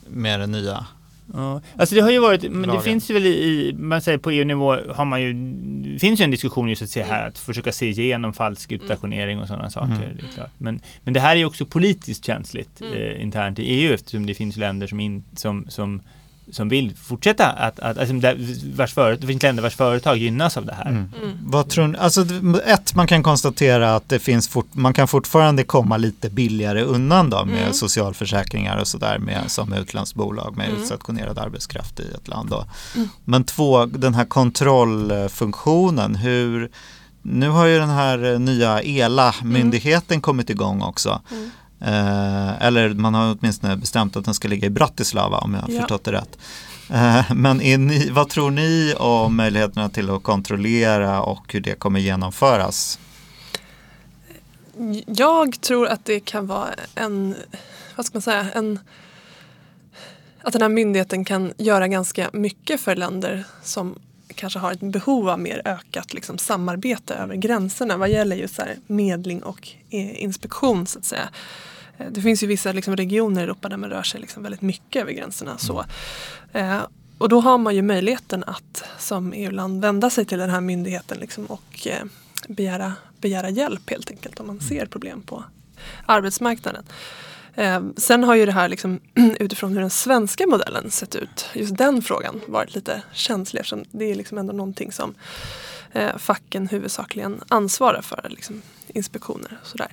[0.08, 0.86] med det nya
[1.34, 1.62] Ja.
[1.78, 2.82] Alltså det har ju varit, men det Lagen.
[2.82, 5.34] finns ju väl i, man säger på EU-nivå har man ju,
[5.94, 9.40] det finns ju en diskussion just att se här, att försöka se igenom falsk utstationering
[9.40, 9.94] och sådana saker.
[9.94, 10.00] Mm.
[10.18, 10.52] Det är klart.
[10.58, 12.94] Men, men det här är ju också politiskt känsligt Mm.
[12.94, 16.02] eh, internt i EU eftersom det finns länder som, in, som, som,
[16.52, 18.38] som vill fortsätta att, att alltså där,
[18.76, 20.90] vars företag, det finns länder vars företag gynnas av det här.
[20.90, 21.10] Mm.
[21.44, 21.98] Vad tror ni?
[21.98, 22.26] Alltså,
[22.66, 27.30] ett, man kan konstatera att det finns fort, man kan fortfarande komma lite billigare undan
[27.30, 27.74] då med Mm.
[27.74, 30.82] socialförsäkringar och sådär med, som utländsk bolag med Mm.
[30.82, 32.50] utstationerad arbetskraft i ett land.
[32.50, 32.66] Då.
[33.26, 36.70] Men två, den här kontrollfunktionen, hur
[37.22, 41.22] nu har ju den här eh, nya ELA-myndigheten kommit igång också.
[41.82, 45.70] Eh, eller man har åtminstone bestämt att den ska ligga i Bratislava om jag har
[45.74, 45.80] Ja.
[45.80, 46.38] förstått det rätt.
[46.90, 52.00] Eh, men ni, vad tror ni om möjligheterna till att kontrollera och hur det kommer
[52.00, 53.00] genomföras?
[55.06, 57.36] Jag tror att det kan vara en,
[57.96, 58.80] vad ska man säga, en
[60.42, 63.96] att den här myndigheten kan göra ganska mycket för länder som
[64.28, 68.62] kanske har ett behov av mer ökat liksom, samarbete över gränserna vad gäller just så
[68.62, 71.30] här, medling och eh, inspektion så att säga.
[71.98, 74.62] Eh, Det finns ju vissa liksom, regioner i Europa där man rör sig liksom, väldigt
[74.62, 75.58] mycket över gränserna.
[75.58, 75.86] Så.
[76.54, 76.80] Eh,
[77.18, 81.18] och då har man ju möjligheten att som EU-land vända sig till den här myndigheten
[81.18, 82.06] liksom, och eh,
[82.48, 85.44] begära, begära hjälp helt enkelt om man ser problem på
[86.06, 86.84] arbetsmarknaden.
[87.56, 89.00] Eh, sen har ju det här liksom,
[89.40, 94.12] utifrån hur den svenska modellen sett ut, just den frågan varit lite känslig eftersom det
[94.12, 95.16] är liksom ändå någonting som
[95.92, 99.92] eh, facken huvudsakligen ansvarar för, liksom, inspektioner och sådär.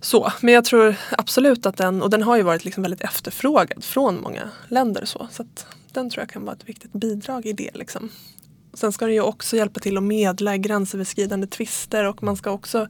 [0.00, 3.84] Så, men jag tror absolut att den, och den har ju varit liksom väldigt efterfrågad
[3.84, 7.52] från många länder så, så att den tror jag kan vara ett viktigt bidrag i
[7.52, 7.70] det.
[7.74, 8.10] Liksom.
[8.74, 12.88] Sen ska den ju också hjälpa till att medla gränsöverskridande tvister och man ska också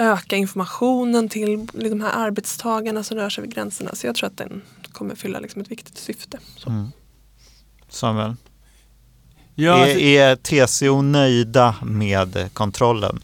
[0.00, 3.94] öka informationen till de här arbetstagarna som rör sig över gränserna.
[3.94, 6.38] Så jag tror att den kommer fylla liksom ett viktigt syfte.
[6.56, 6.88] Så.
[7.88, 8.34] Samuel,
[9.54, 13.20] Ja, är, alltså, är TCO nöjda med kontrollen?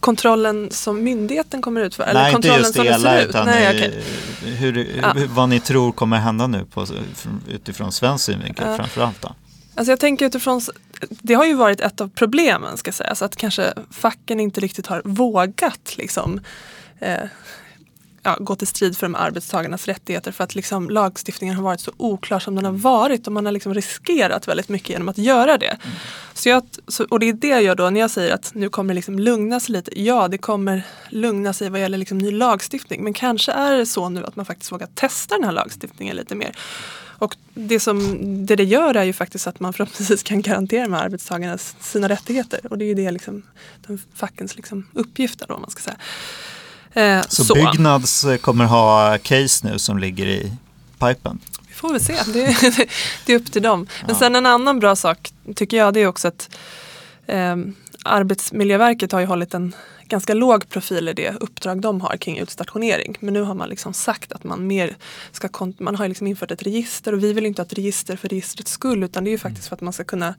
[0.00, 2.06] Kontrollen som myndigheten kommer utföra?
[2.06, 4.04] eller Nej, inte kontrollen just det hela utan Nej, okej.
[4.56, 5.14] hur, Ja.
[5.28, 6.86] vad ni tror kommer hända nu på,
[7.48, 8.76] utifrån svensk synvinkel Ja.
[8.76, 9.34] framförallt då?
[9.74, 10.60] Alltså jag tänker utifrån,
[11.08, 15.02] det har ju varit ett av problemen ska sägas, att kanske facken inte riktigt har
[15.04, 16.40] vågat liksom,
[16.98, 17.24] eh,
[18.22, 21.92] ja, gå till strid för de arbetstagarnas rättigheter för att liksom, lagstiftningen har varit så
[21.96, 25.58] oklar som den har varit och man har liksom riskerat väldigt mycket genom att göra
[25.58, 25.76] det.
[26.34, 28.68] Så jag, så, och det är det jag gör då när jag säger att nu
[28.68, 30.00] kommer det liksom lugna sig lite.
[30.02, 34.08] Ja, det kommer lugna sig vad gäller liksom ny lagstiftning men kanske är det så
[34.08, 36.56] nu att man faktiskt vågar testa den här lagstiftningen lite mer.
[37.20, 40.92] Och det som det, det gör är ju faktiskt att man förhoppningsvis kan garantera de
[40.92, 42.60] här arbetstagarna sina rättigheter.
[42.70, 43.42] Och det är ju det liksom,
[43.86, 45.96] den fackens liksom uppgift då, om man ska säga.
[47.18, 50.52] Eh, Så, Byggnads eh, kommer ha case nu som ligger i
[50.98, 51.38] pipen?
[51.68, 52.56] Vi får väl se, det,
[53.26, 53.86] det är upp till dem.
[54.00, 54.18] Men Ja.
[54.18, 56.50] sen en annan bra sak tycker jag det är också att
[57.26, 57.56] eh,
[58.04, 59.72] Arbetsmiljöverket har ju hållit en
[60.10, 63.16] ganska låg profil i det uppdrag de har kring utstationering.
[63.20, 64.96] Men nu har man liksom sagt att man mer
[65.32, 68.28] ska, man har liksom infört ett register och vi vill inte ha ett register för
[68.28, 70.34] registrets skull utan det är ju faktiskt för att man ska kunna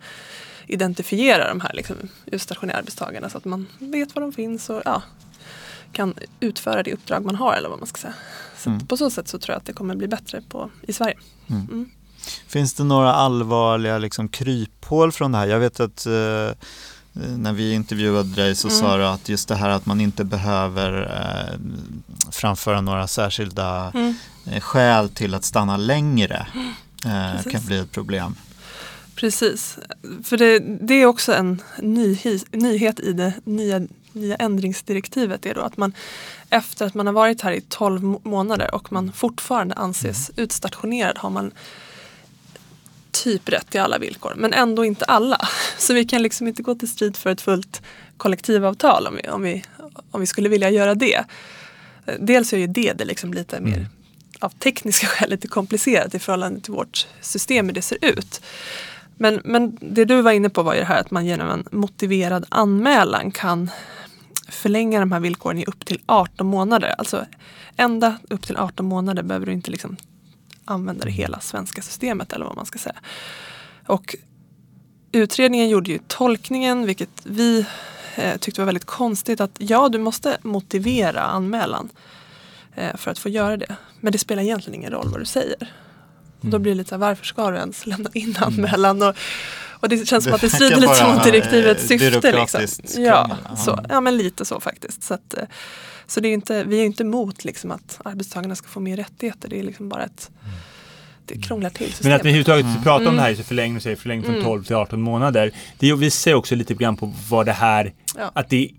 [0.68, 5.02] identifiera de här liksom, utstationerade arbetstagarna så att man vet var de finns och ja,
[5.92, 8.14] kan utföra det uppdrag man har eller vad man ska säga.
[8.58, 8.88] Så Mm.
[8.88, 11.18] på så sätt så tror jag att det kommer bli bättre på, i Sverige.
[11.50, 11.90] Mm.
[12.48, 15.48] Finns det några allvarliga liksom, kryphål från det här?
[15.48, 16.52] Jag vet att eh,
[17.14, 18.80] när vi intervjuade dig så Mm.
[18.80, 21.60] sa du att just det här att man inte behöver eh,
[22.32, 24.16] framföra några särskilda Mm.
[24.46, 26.48] eh, skäl till att stanna längre
[27.06, 28.36] eh, kan bli ett problem.
[29.16, 29.78] Precis,
[30.24, 33.82] för det, det är också en nyhi, nyhet i det nya,
[34.14, 35.46] nya ändringsdirektivet.
[35.46, 35.94] är då att man
[36.50, 41.18] efter att man har varit här i 12 må- månader och man fortfarande anses utstationerad
[41.18, 41.52] har man
[43.24, 45.38] typ rätt till alla villkor men ändå inte alla.
[45.78, 47.82] Så vi kan liksom inte gå till strid för ett fullt
[48.18, 49.64] kollektivavtal om vi, om vi,
[50.12, 51.24] om vi skulle vilja göra det.
[52.20, 53.88] Dels är ju det, det liksom lite mer
[54.40, 58.42] av tekniska skäl lite komplicerat i förhållande till vårt system hur det ser ut.
[59.18, 61.66] Men, men det du var inne på var ju det här att man genom en
[61.72, 63.72] motiverad anmälan kan
[64.50, 66.96] förlänga de här villkoren i upp till 18 månader.
[66.98, 67.26] Alltså
[67.78, 69.98] ända upp till 18 månader behöver du inte liksom
[70.66, 72.96] använda det hela svenska systemet eller vad man ska säga.
[73.88, 74.16] Och
[75.12, 77.66] utredningen gjorde ju tolkningen, vilket vi
[78.16, 81.90] eh, tyckte var väldigt konstigt, att ja, du måste motivera anmälan
[82.76, 83.76] eh, för att få göra det.
[84.00, 85.74] Men det spelar egentligen ingen roll vad du säger.
[86.42, 89.02] Och då blir det lite så här, varför ska du ens lämna in anmälan?
[89.02, 89.16] Och,
[89.70, 92.32] och det känns som Det att det strider lite mot direktivets eh, syfte.
[92.32, 92.68] Liksom.
[93.04, 93.38] Ja.
[93.58, 95.04] så, ja, men lite så faktiskt.
[95.04, 95.44] Så, att, eh,
[96.08, 99.50] så det är inte, vi är inte emot liksom, att arbetstagarna ska få mer rättigheter.
[99.50, 100.30] Det är liksom bara ett
[101.26, 102.04] det krånglar till systemet.
[102.04, 102.84] Men att vi överhuvudtaget Mm.
[102.84, 105.52] pratar om det här i förlängning, är förlängning från 12 till 18 månader.
[105.80, 108.32] Det visar också lite grann på vad det här, Ja.
[108.36, 108.70] att det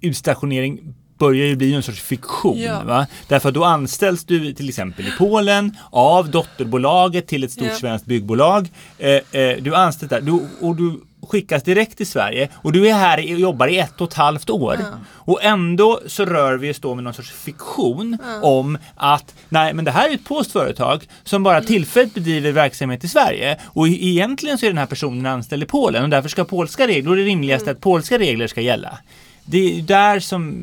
[0.00, 2.58] utstationering börjar ju bli en sorts fiktion.
[2.60, 2.82] Ja.
[2.84, 3.06] Va?
[3.28, 7.74] Därför att då anställs du till exempel i Polen av dotterbolaget till ett stort Ja.
[7.74, 8.68] svenskt byggbolag.
[8.98, 12.94] Eh, eh, du anställs där du, och du skickas direkt till Sverige och du är
[12.94, 14.78] här och jobbar i ett och ett halvt år.
[15.08, 19.84] Och ändå så rör vi oss då med någon sorts fiktion om att nej men
[19.84, 23.60] det här är ett polskt företag som bara tillfälligt bedriver verksamhet i Sverige.
[23.64, 27.10] Och egentligen så är den här personen anställd i Polen och därför ska polska regler,
[27.10, 28.98] och det rimligaste att polska regler ska gälla.
[29.44, 30.54] Det är där som,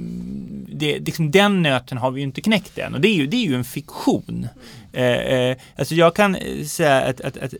[0.68, 2.94] det, liksom den nöten har vi ju inte knäckt än.
[2.94, 4.48] Och det är ju, det är ju en fiktion.
[4.94, 7.60] Eh, eh, alltså jag kan eh, säga att, att, att eh,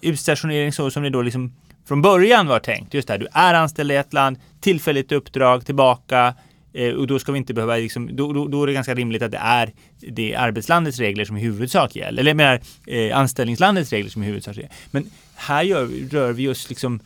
[0.00, 1.52] utstationering så som det då liksom
[1.88, 5.66] från början var tänkt, just det här, du är anställd i ett land, tillfälligt uppdrag,
[5.66, 6.34] tillbaka
[6.72, 9.22] eh, och då ska vi inte behöva, liksom, då, då, då är det ganska rimligt
[9.22, 13.90] att det är det arbetslandets regler som i huvudsak gäller, eller jag menar eh, anställningslandets
[13.92, 14.70] regler som i huvudsak gäller.
[14.90, 17.00] Men här gör, rör vi oss liksom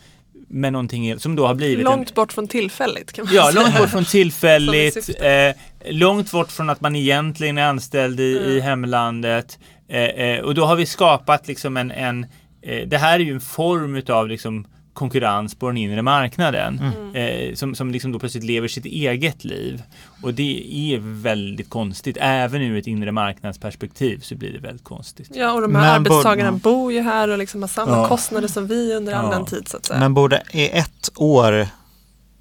[0.51, 3.63] med någonting som då har blivit en, Långt bort från tillfälligt kan man Ja, säga.
[3.63, 5.11] långt bort från tillfälligt.
[5.21, 8.63] Eh, långt bort från att man egentligen är anställd i, i Mm.
[8.63, 9.59] hemlandet.
[9.89, 12.27] Eh, eh, och då har vi skapat liksom en, en
[12.69, 16.81] eh, det här är ju en form utav liksom konkurrens på den inre marknaden.
[17.13, 17.15] Mm.
[17.49, 19.83] Eh, som, som liksom då plötsligt lever sitt eget liv.
[20.23, 22.17] Och det är väldigt konstigt.
[22.21, 25.31] Även ur ett inre marknadsperspektiv så blir det väldigt konstigt.
[25.35, 28.09] Ja, och de här Men arbetstagarna borde- bor ju här och liksom har samma Ja.
[28.09, 29.31] kostnader som vi under all Ja.
[29.31, 30.01] den tid så att säga.
[30.01, 31.67] Men borde, är ett år,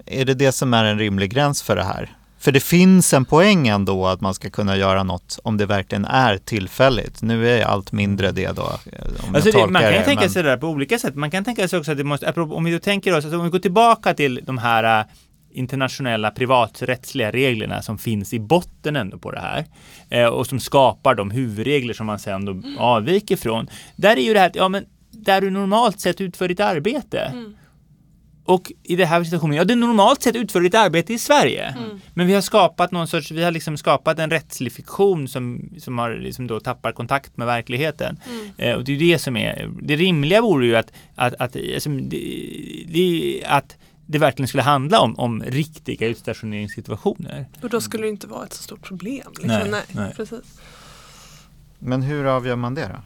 [0.06, 2.17] är det det som är en rimlig gräns för det här?
[2.40, 6.06] För det finns en poäng ändå att man ska kunna göra något om det verkligen
[6.06, 7.22] är tillfälligt.
[7.22, 8.64] Nu är allt mindre det då.
[9.28, 11.16] Om Alltså det, man kan ju det, tänka men- sig det där på olika sätt.
[11.16, 13.44] Man kan tänka sig också att det måste, om vi då tänker oss, alltså om
[13.44, 15.06] vi går tillbaka till de här äh,
[15.52, 19.66] internationella privaträttsliga reglerna som finns i botten ändå på det här
[20.10, 23.68] eh, och som skapar de huvudregler som man sen då avviker från.
[23.96, 27.32] Där är ju det här, att, ja men där du normalt sett utför ditt arbete.
[28.48, 31.76] Och i den här situationen, ja det är normalt sett utför ditt arbete i Sverige.
[32.14, 35.98] Men vi har skapat någon sorts, vi har liksom skapat en rättslig fiktion som, som
[35.98, 38.20] har liksom då tappar kontakt med verkligheten.
[38.58, 41.90] Eh, och det är det som är, det rimliga vore ju att, att, att, alltså,
[41.90, 47.46] det, det, att det verkligen skulle handla om, om riktiga utstationeringssituationer.
[47.62, 49.28] Och då skulle det inte vara ett så stort problem.
[49.28, 49.48] Liksom.
[49.48, 50.14] Nej, Nej, nej.
[50.16, 50.60] Precis.
[51.80, 53.00] Men hur avgör man det då?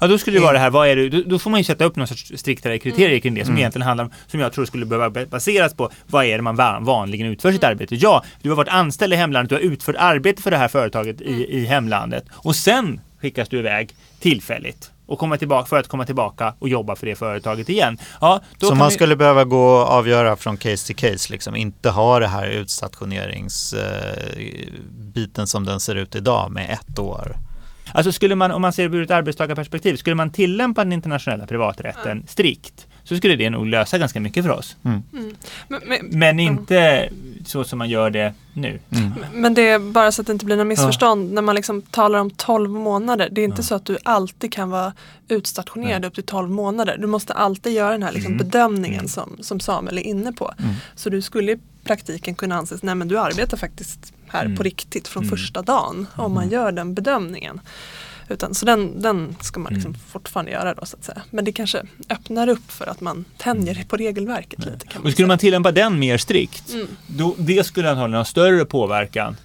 [0.00, 1.64] Ja, då skulle det vara det här, vad är det, då, då får man ju
[1.64, 3.58] sätta upp någon sorts striktare kriterier kring det som Mm.
[3.58, 6.84] egentligen handlar om, som jag tror skulle behöva baseras på, vad är det man van-
[6.84, 7.94] vanligen utför sitt arbete?
[7.94, 11.20] Ja, du har varit anställd i hemlandet, du har utfört arbete för det här företaget
[11.20, 16.06] i, i hemlandet och sen skickas du iväg tillfälligt och komma tillbaka för att komma
[16.06, 17.98] tillbaka och jobba för det företaget igen.
[18.20, 21.56] Ja, då Så man vi- skulle behöva gå och avgöra från case till case, liksom
[21.56, 27.36] inte ha det här utstationeringsbiten som den ser ut idag med ett år.
[27.96, 31.46] Alltså skulle man, om man ser det ur ett arbetstagarperspektiv, skulle man tillämpa den internationella
[31.46, 34.76] privaträtten strikt så skulle det nog lösa ganska mycket för oss.
[34.82, 35.02] Men,
[35.68, 35.80] men,
[36.10, 37.08] Men inte
[37.46, 38.78] så som man gör det nu.
[39.32, 41.32] men det är bara så att det inte blir några missförstånd.
[41.32, 43.28] När man liksom talar om 12 månader.
[43.32, 44.92] Det är inte så att du alltid kan vara
[45.28, 46.96] utstationerad upp till 12 månader.
[46.98, 48.46] Du måste alltid göra den här liksom Mm.
[48.46, 50.52] bedömningen som, som Samuel är inne på.
[50.94, 54.56] Så du skulle i praktiken kunna anses, nej men du arbetar faktiskt här Mm.
[54.56, 56.06] på riktigt från första dagen.
[56.16, 57.60] Om man gör den bedömningen.
[58.28, 61.22] Utan, så den, den ska man liksom fortfarande göra då så att säga.
[61.30, 64.86] Men det kanske öppnar upp för att man tänjer på regelverket lite.
[64.86, 65.26] Kan man Och skulle säga.
[65.26, 66.86] man tillämpa den mer strikt, Mm.
[67.06, 69.36] då, det skulle antagligen ha större påverkan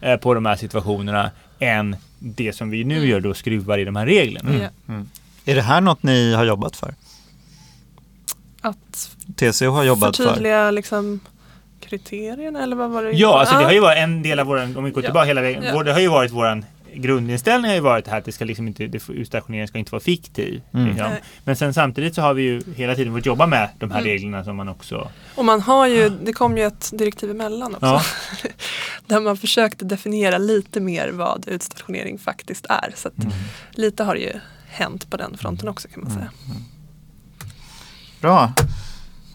[0.00, 3.96] eh, på de här situationerna än det som vi nu gör då skruvar i de
[3.96, 4.70] här reglerna.
[4.88, 5.08] Mm.
[5.44, 6.94] Är det här något ni har jobbat för?
[8.60, 10.24] Att TCO har jobbat för?
[10.24, 11.20] förtydliga liksom
[11.98, 13.10] kriterierna eller vad var det?
[13.10, 15.06] Ja, alltså det har ju varit en del av våran, om vi går Ja.
[15.08, 15.82] tillbaka hela vägen, Ja.
[15.82, 16.64] det har ju varit våran
[16.96, 20.00] grundinställning har ju varit här att det ska liksom inte, det, utstationeringen ska inte vara
[20.02, 20.62] fiktiv.
[20.74, 20.86] Mm.
[20.88, 21.10] Liksom.
[21.44, 24.10] Men sen samtidigt så har vi ju hela tiden fått jobba med de här Mm.
[24.10, 25.10] reglerna som man också...
[25.34, 27.86] Och man har ju, det kom ju ett direktiv emellan också.
[27.86, 28.02] Ja.
[29.06, 32.92] där man försökte definiera lite mer vad utstationering faktiskt är.
[32.96, 33.14] Så att
[33.70, 34.32] lite har det ju
[34.68, 36.30] hänt på den fronten också kan man säga.
[38.20, 38.52] Bra.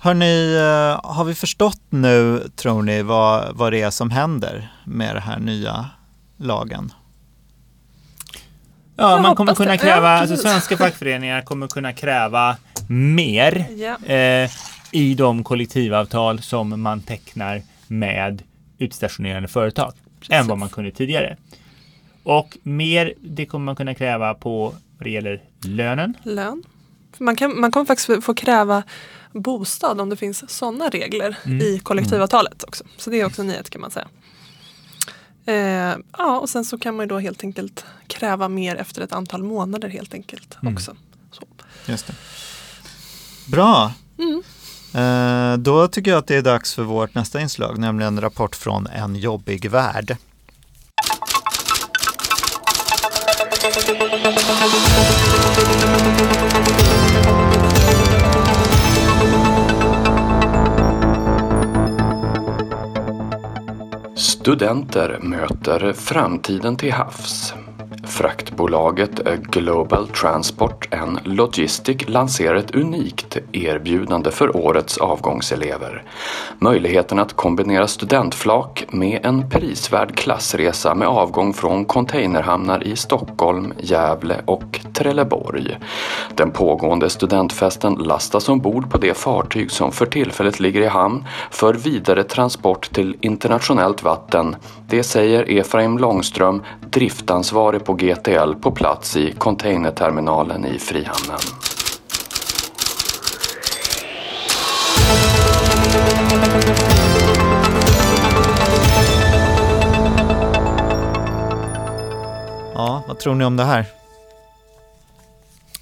[0.02, 5.16] Hörni, eh, har vi förstått nu, tror ni, vad, vad det är som händer med
[5.16, 5.90] den här nya
[6.38, 6.94] lagen?
[8.96, 10.52] Ja, Jag man kommer kunna kräva, alltså precis.
[10.52, 12.58] svenska fackföreningar kommer kunna kräva
[12.90, 14.14] mer Ja.
[14.14, 14.50] eh,
[14.92, 18.44] i de kollektivavtal som man tecknar med
[18.78, 19.94] utstationerande företag
[20.30, 21.38] än vad man kunde tidigare.
[22.24, 24.64] Och mer, det kommer man kunna kräva på
[24.98, 26.14] vad det gäller lönen.
[26.24, 26.64] Lön.
[27.18, 28.84] Man, kan, man kommer faktiskt få kräva
[29.34, 31.62] bostad om det finns sådana regler Mm.
[31.62, 32.84] i kollektivavtalet också.
[32.98, 34.08] Så det är också en nyhet kan man säga.
[35.46, 39.14] Eh, ja, och sen så kan man ju då helt enkelt kräva mer efter ett
[39.14, 40.74] antal månader helt enkelt Mm.
[40.74, 40.96] också.
[41.32, 41.42] Så.
[41.86, 42.14] Just det.
[43.48, 43.92] Bra.
[44.18, 44.44] Mm.
[44.94, 48.88] Eh, då tycker jag att det är dags för vårt nästa inslag, nämligen Rapport från
[48.88, 50.18] en jobbig värld.
[64.50, 67.54] Studenter möter framtiden till havs.
[68.10, 76.04] Fraktbolaget Global Transport and Logistic lanserar ett unikt erbjudande för årets avgångselever.
[76.60, 84.42] Möjligheten att kombinera studentflak med en prisvärd klassresa med avgång från containerhamnar i Stockholm, Gävle
[84.46, 85.78] och Trelleborg.
[86.36, 91.74] Den pågående studentfesten lastas ombord på det fartyg som för tillfället ligger i hamn för
[91.74, 94.56] vidare transport till internationellt vatten.
[94.88, 101.40] Det säger Efraim Långström, driftansvarig på GTL på plats i containerterminalen i Frihamnen.
[112.74, 113.86] Ja, vad tror ni om det här?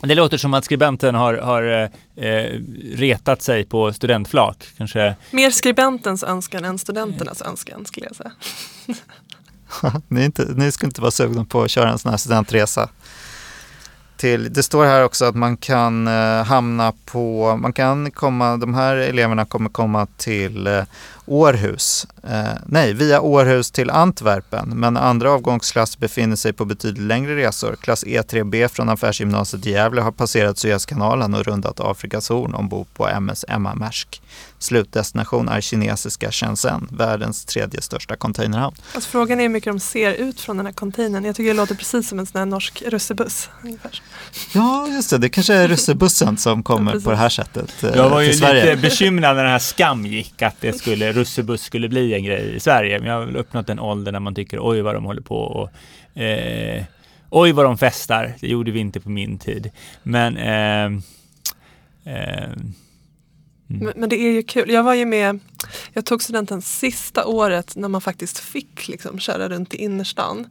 [0.01, 2.59] Det låter som att skribenten har, har eh,
[2.95, 4.67] retat sig på studentflak.
[4.77, 8.31] Kanske Mer skribentens önskan än studenternas önskan skulle jag säga.
[10.07, 12.89] ni, inte, ni skulle inte vara sugna på att köra en sån här studentresa.
[14.17, 18.73] Till, det står här också att man kan eh, hamna på, man kan komma, de
[18.73, 20.83] här eleverna kommer komma till eh,
[21.25, 27.35] Århus, eh, nej via Århus till Antwerpen, men andra avgångsklass befinner sig på betydligt längre
[27.35, 27.75] resor.
[27.75, 33.07] Klass E3B från Affärsgymnasiet i Gävle har passerat Suezkanalen och rundat Afrikas horn ombord på
[33.07, 34.21] MS Emma Maersk.
[34.59, 38.75] Slutdestination är kinesiska Shenzhen, världens tredje största containerhamn.
[38.93, 41.25] Alltså, frågan är hur mycket de ser ut från den här containern.
[41.25, 43.49] Jag tycker det låter precis som en sån här norsk russebuss.
[43.63, 44.01] Ungefär.
[44.53, 45.17] Ja, just det.
[45.17, 47.05] Det kanske är russebussen som kommer precis.
[47.05, 50.41] på det här sättet eh, Jag var ju lite bekymrad när den här skam gick
[50.41, 52.99] att det skulle, russebuss skulle bli en grej i Sverige.
[52.99, 55.37] Men jag har väl uppnått en ålder när man tycker oj vad de håller på
[55.37, 56.83] och eh,
[57.29, 58.35] oj vad de festar.
[58.39, 59.71] Det gjorde vi inte på min tid.
[60.03, 61.01] Men eh,
[63.69, 63.85] Mm.
[63.85, 64.71] Men, men det är ju kul.
[64.71, 65.39] Jag var ju med,
[65.93, 70.47] jag tog studenten sista året när man faktiskt fick liksom köra runt i innerstan.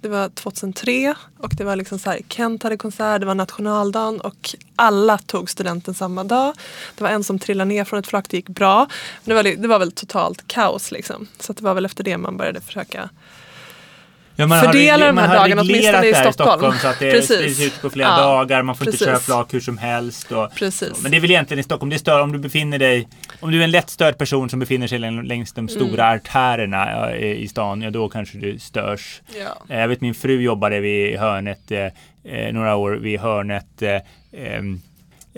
[0.00, 4.20] Det var 2003 och det var liksom så här, Kent hade konsert, det var nationaldagen
[4.20, 6.54] och alla tog studenten samma dag.
[6.96, 8.86] Det var en som trillade ner från ett flak, det gick bra.
[9.24, 11.26] Men det var, det var väl totalt kaos liksom.
[11.38, 13.10] Så att det var väl efter det man började försöka
[14.40, 16.74] Ja, man Fördela har, de här dagarna, åtminstone i det här Stockholm.
[16.78, 17.36] så att det Precis.
[17.56, 18.62] sprids ut på flera Ja, dagar.
[18.62, 19.06] Man får inte precis.
[19.06, 20.32] köra flak hur som helst.
[20.32, 21.02] Och, Precis.
[21.02, 23.08] Men det är väl egentligen i Stockholm, det stör om du befinner dig,
[23.40, 26.16] om du är en lättstörd person som befinner sig längs de stora Mm.
[26.16, 29.20] artärerna i i stan, ja då kanske du störs.
[29.38, 29.74] Ja.
[29.74, 31.86] Eh, Jag vet min fru jobbade vid hörnet eh,
[32.24, 34.00] eh, några år vid hörnet eh,
[34.32, 34.80] ehm,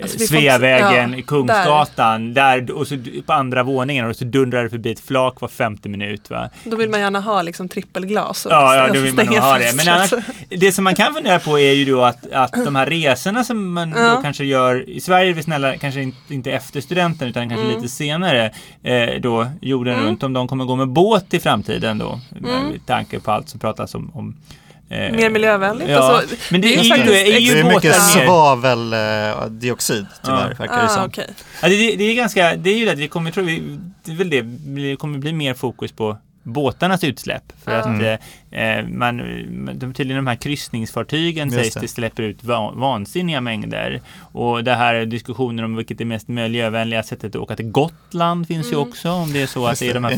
[0.01, 2.71] Alltså, Sveavägen, ja, i Kungsgatan, där.
[2.71, 6.29] och så på andra våningen och så dundrar det förbi ett flak var femte minut.
[6.29, 6.49] Va?
[6.63, 8.45] Då vill man gärna ha liksom trippelglas.
[8.45, 9.73] och Ja, ja, då vill man ha det.
[9.75, 10.13] Men annars,
[10.49, 13.73] det som man kan fundera på är ju då att, att de här resorna som
[13.73, 14.15] man Ja.
[14.15, 17.65] då kanske gör, i Sverige är vi snälla, kanske in- inte efter studenten utan kanske
[17.65, 17.75] Mm.
[17.75, 18.51] lite senare,
[18.83, 20.05] eh, då jorden Mm.
[20.05, 22.67] runt, om de kommer gå med båt i framtiden då, Mm.
[22.67, 24.35] med tanke på allt som pratas om, om
[24.91, 25.89] eh, Mer miljövänligt.
[25.89, 30.55] Ja, Alltså, men det, det är ju, är ju Det är mycket svaveldioxid tyvärr, Ja.
[30.59, 31.05] verkar det ah, som.
[31.05, 31.27] okej.
[31.61, 34.11] Ja, det, det, det är ganska, det är ju det, vi kommer, tror vi, det
[34.11, 34.41] är väl det,
[34.81, 37.43] det kommer bli mer fokus på båtarnas utsläpp.
[37.63, 38.01] För att Mm.
[38.01, 38.19] eh, eh,
[38.87, 39.17] man,
[39.73, 41.79] de, tydligen de här kryssningsfartygen Just sägs det.
[41.81, 44.01] det släpper ut va, vansinniga mängder.
[44.33, 48.67] Och det här diskussionen om vilket är mest miljövänliga sättet att åka till Gotland finns
[48.67, 48.89] ju Mm.
[48.89, 49.09] också.
[49.09, 50.11] Om det är så Just att det är de här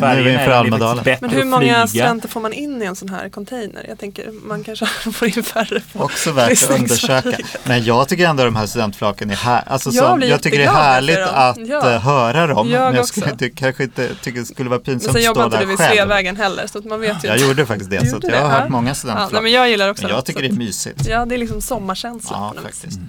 [0.95, 1.03] det.
[1.03, 3.85] Det faktiskt Men hur många studenter får man in i en sån här container?
[3.89, 7.37] Jag tänker man kanske får in färre Också värt att undersöka.
[7.63, 9.63] Men jag tycker ändå de här studentflaken är här.
[9.67, 11.57] Alltså, Jag som, jag tycker det är härligt att.
[11.67, 11.91] Ja.
[11.93, 12.69] eh, höra dem.
[12.69, 15.45] Jag men jag skulle, kanske inte tycker det skulle vara pinsamt sen att jobbar stå
[15.45, 15.93] inte du där vid själv.
[15.95, 17.47] Sveavägen heller så att man vet ju Jag inte.
[17.47, 18.61] gjorde faktiskt det, så gjorde jag har det?
[18.61, 19.31] hört många Ja, studentflak.
[19.31, 21.05] nej, men jag gillar också Men jag tycker det är mysigt.
[21.07, 22.99] Ja, det är liksom sommarkänsla Ja, faktiskt.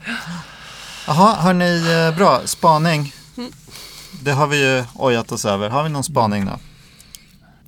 [1.06, 2.40] Jaha, hörni, eh, bra.
[2.44, 3.12] Spaning.
[3.36, 3.50] Mm.
[4.22, 5.70] Det har vi ju ojat oss över.
[5.70, 6.58] Har vi någon spaning då?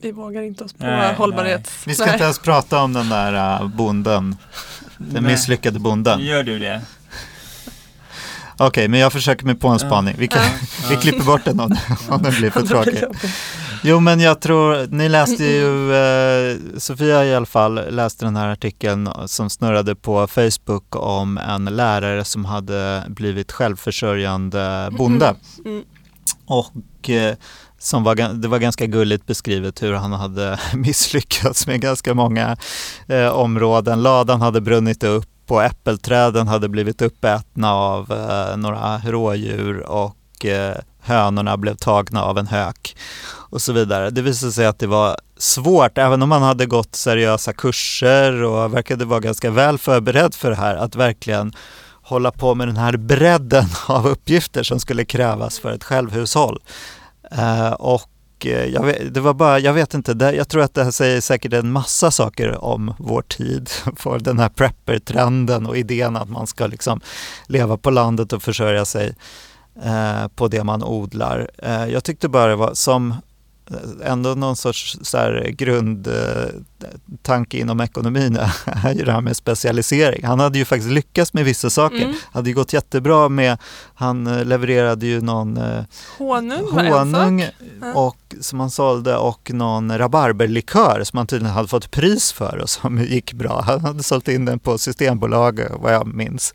[0.01, 1.71] Vi vågar inte oss på Nej, hållbarhet.
[1.87, 2.13] Vi ska Nej.
[2.15, 4.37] inte ens prata om den där uh, bonden.
[4.99, 5.33] Den Nej.
[5.33, 6.21] misslyckade bonden.
[6.21, 6.81] Gör du det?
[8.59, 10.15] Okej, men jag försöker mig på en spaning.
[10.19, 10.43] Vi, kan,
[10.91, 11.77] vi klipper bort den om,
[12.09, 13.05] om den blir för Det tråkig.
[13.89, 18.49] Jo, men jag tror, ni läste ju, eh, Sofia i alla fall läste den här
[18.49, 25.35] artikeln som snurrade på Facebook om en lärare som hade blivit självförsörjande bonde.
[25.65, 25.83] Mm.
[26.47, 27.37] Och eh,
[27.79, 32.57] som var, det var ganska gulligt beskrivet hur han hade misslyckats med ganska många
[33.09, 34.03] eh, områden.
[34.03, 40.77] Ladan hade brunnit upp och äppelträden hade blivit uppätna av eh, några rådjur och eh,
[41.07, 42.97] hönorna blev tagna av en hök
[43.51, 44.11] och så vidare.
[44.11, 48.75] Det visade sig att det var svårt, även om man hade gått seriösa kurser och
[48.75, 51.53] verkade vara ganska väl förberedd för det här, att verkligen
[52.03, 56.63] hålla på med den här bredden av uppgifter som skulle krävas för ett självhushåll.
[57.31, 58.11] Eh, och
[58.45, 60.91] eh, jag vet, det var bara, jag vet inte, det, jag tror att det här
[60.91, 63.71] säger säkert en massa saker om vår tid.
[63.97, 67.01] För den här prepper-trenden och idén att man ska liksom
[67.47, 69.15] leva på landet och försörja sig
[69.85, 71.51] eh, på det man odlar.
[71.59, 73.15] Eh, jag tyckte bara det var som
[73.71, 80.25] eh, ändå någon sorts så här grundtanke inom ekonomin är ju det här med specialisering.
[80.25, 82.03] Han hade ju faktiskt lyckats med vissa saker.
[82.03, 82.17] Mm.
[82.33, 83.59] hade ju gått jättebra med,
[83.95, 85.61] han levererade ju någon
[86.19, 87.45] Honung honung
[87.95, 92.71] och, som han sålde och någon rabarberlikör som han tydligen hade fått pris för och
[92.71, 93.63] som gick bra.
[93.67, 96.55] Han hade sålt in den på Systembolaget vad jag minns.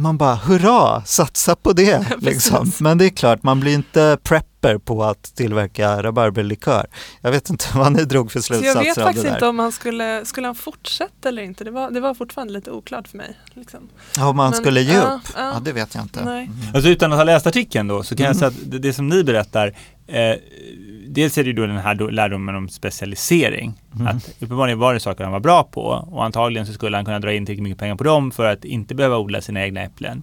[0.00, 2.04] Man bara hurra, satsa på det.
[2.20, 2.72] liksom.
[2.80, 6.86] Men det är klart, man blir inte prepper på att tillverka rabarberlikör.
[7.20, 9.40] Jag vet inte vad ni drog för Så jag slutsatser vet av faktiskt det inte
[9.40, 9.48] där.
[9.48, 11.64] om han skulle, skulle han fortsätta eller inte.
[11.64, 13.38] Det var, det var fortfarande lite oklart för mig.
[13.54, 13.88] Liksom.
[14.16, 15.20] Ja, Om man Men, skulle ge ja, upp?
[15.36, 15.52] ja.
[15.54, 16.24] Ja, det vet jag inte.
[16.24, 16.50] Nej.
[16.74, 19.08] Alltså utan att ha läst artikeln då så kan jag säga att det, det som
[19.08, 19.66] ni berättar
[20.06, 20.34] eh,
[21.12, 23.72] Dels är det ju då den här då, lärdomen om specialisering.
[24.06, 27.18] Att uppenbarligen var det saker han var bra på och antagligen så skulle han kunna
[27.18, 30.22] dra in tillräckligt mycket pengar på dem för att inte behöva odla sina egna äpplen.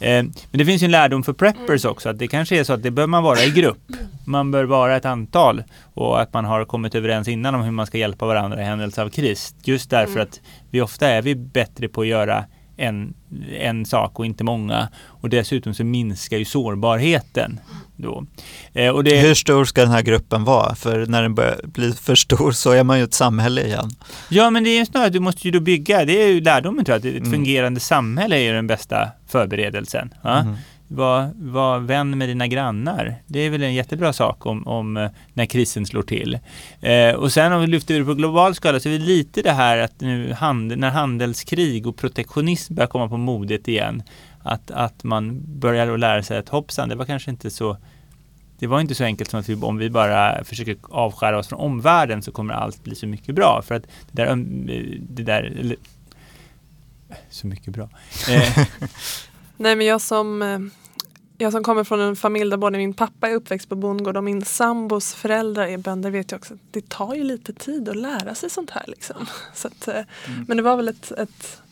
[0.00, 2.72] Eh, men det finns ju en lärdom för preppers också att det kanske är så
[2.72, 3.92] att det bör man vara i grupp.
[4.26, 5.62] Man bör vara ett antal
[5.94, 9.02] och att man har kommit överens innan om hur man ska hjälpa varandra i händelse
[9.02, 9.54] av kris.
[9.64, 12.44] Just därför att vi ofta är vi bättre på att göra
[12.76, 13.14] en,
[13.58, 14.88] en sak och inte många.
[15.06, 17.60] Och dessutom så minskar ju sårbarheten.
[17.96, 18.24] Då.
[18.72, 20.74] Eh, och det, Hur stor ska den här gruppen vara?
[20.74, 23.90] För när den börjar bli för stor så är man ju ett samhälle igen.
[24.28, 26.40] ja men det är ju snarare att du måste ju då bygga, det är ju
[26.40, 27.30] lärdomen tror jag, att ett Mm.
[27.32, 30.14] fungerande samhälle är ju den bästa förberedelsen.
[30.22, 30.38] Ja?
[30.38, 30.54] Mm.
[30.94, 33.14] Var, var vän med dina grannar.
[33.26, 36.38] Det är väl en jättebra sak om, om eh, när krisen slår till.
[36.80, 39.52] Eh, och sen om vi lyfter det på global skala så är det lite det
[39.52, 44.02] här att nu hand, när handelskrig och protektionism börjar komma på modet igen.
[44.42, 47.76] Att, att man börjar att lära sig att hoppsan, det var kanske inte så
[48.58, 51.58] det var inte så enkelt som att vi, om vi bara försöker avskära oss från
[51.60, 53.62] omvärlden så kommer allt bli så mycket bra.
[53.66, 55.76] För att det där, öm- det där eller,
[57.30, 57.88] så mycket bra.
[58.30, 58.58] Eh,
[59.56, 60.58] Nej men jag som, eh,
[61.38, 64.24] jag som kommer från en familj där både min pappa är uppväxt på bondgård och
[64.24, 67.96] min sambos föräldrar är bönder vet jag också att det tar ju lite tid att
[67.96, 68.84] lära sig sånt här.
[68.86, 69.26] Liksom.
[69.54, 70.00] Så att, eh,
[70.46, 71.62] Men det var väl ett, ett,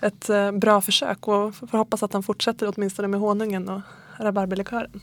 [0.00, 3.80] ett eh, bra försök och får hoppas att han fortsätter åtminstone med honungen och
[4.18, 4.90] rabarberlikören.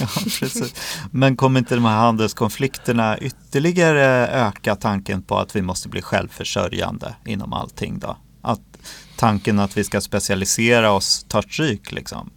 [0.00, 0.06] Ja,
[0.40, 0.74] precis.
[1.10, 7.14] Men kommer inte de här handelskonflikterna ytterligare öka tanken på att vi måste bli självförsörjande
[7.26, 8.16] inom allting då?
[8.42, 8.60] Att
[9.16, 12.30] tanken att vi ska specialisera oss tar stryk liksom?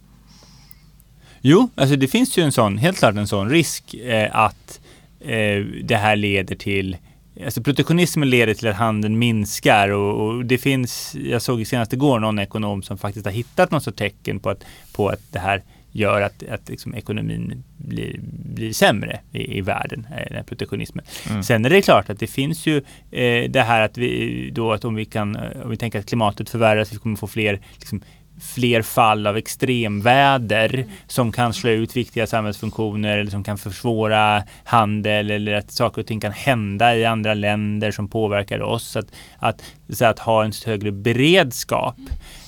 [1.40, 4.80] Jo, alltså det finns ju en sån, helt klart en sån risk eh, att
[5.20, 6.96] eh, det här leder till
[7.44, 12.18] Alltså protektionismen leder till att handeln minskar och, och det finns, jag såg senast igår
[12.18, 15.62] någon ekonom som faktiskt har hittat något sorts tecken på att, på att det här
[15.92, 18.16] gör att, att liksom ekonomin blir,
[18.54, 21.04] blir sämre i, i världen, eh, den här protektionismen.
[21.44, 22.76] Sen är det klart att det finns ju
[23.10, 26.06] eh, det här att vi då att om vi kan, eh, om vi tänker att
[26.06, 28.02] klimatet förvärras, vi kommer få fler liksom,
[28.40, 35.30] fler fall av extremväder som kan slå ut viktiga samhällsfunktioner eller som kan försvåra handel
[35.30, 38.96] eller att saker och ting kan hända i andra länder som påverkar oss.
[38.96, 39.06] Att,
[39.38, 41.98] att, så att ha en högre beredskap.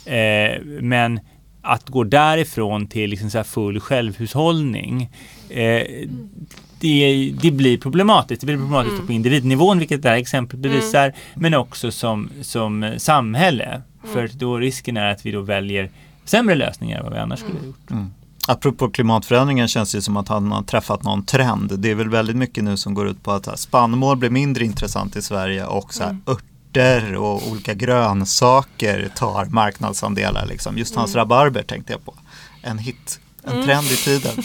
[0.06, 1.20] Eh, men
[1.62, 5.10] att gå därifrån till liksom så full självhushållning
[5.50, 5.82] eh,
[6.80, 8.40] det, det blir problematiskt.
[8.40, 13.82] Det blir problematiskt på individnivån, vilket det här exemplet bevisar, men också som, som samhälle.
[14.04, 15.90] För då risken är att vi då väljer
[16.24, 17.90] sämre lösningar än vad vi annars skulle ha gjort.
[18.48, 21.78] Apropå klimatförändringen känns det som att han har träffat någon trend.
[21.78, 25.16] Det är väl väldigt mycket nu som går ut på att spannmål blir mindre intressant
[25.16, 30.46] i Sverige och så här, örter och olika grönsaker tar marknadsandelar.
[30.46, 30.78] Liksom.
[30.78, 32.14] Just hans rabarber tänkte jag på.
[32.62, 34.32] En hit, en trend i tiden.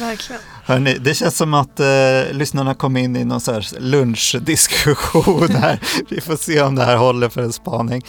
[0.00, 0.42] Verkligen.
[0.64, 1.86] Hörrni, det känns som att eh,
[2.32, 5.80] lyssnarna kom in i någon så här lunchdiskussion här.
[6.10, 8.02] Vi får se om det här håller för en spaning.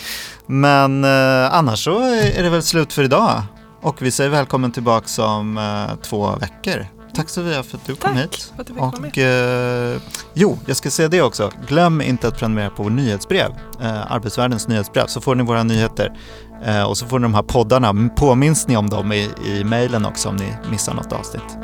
[0.48, 3.42] Men eh, annars så är det väl slut för idag.
[3.82, 8.14] Och vi säger välkommen tillbaka om eh, två veckor tack Sofia för att du kom
[8.14, 8.54] Tack hit.
[8.56, 10.02] för att du fick Och eh,
[10.34, 11.52] jo, jag ska säga det också.
[11.68, 13.52] Glöm inte att prenumerera på vår nyhetsbrev,
[13.82, 16.18] eh, Arbetsvärldens nyhetsbrev, så får ni våra nyheter.
[16.66, 20.06] Eh, och så får ni de här poddarna, påminns ni om dem i, i mejlen
[20.06, 21.58] också om ni missar något avsnitt.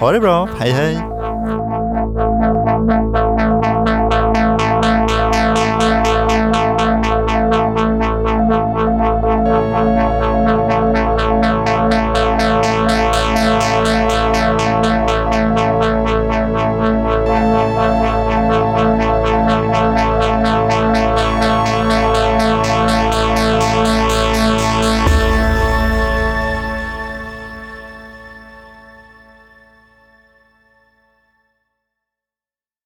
[0.00, 0.94] Ha det bra, hej hej!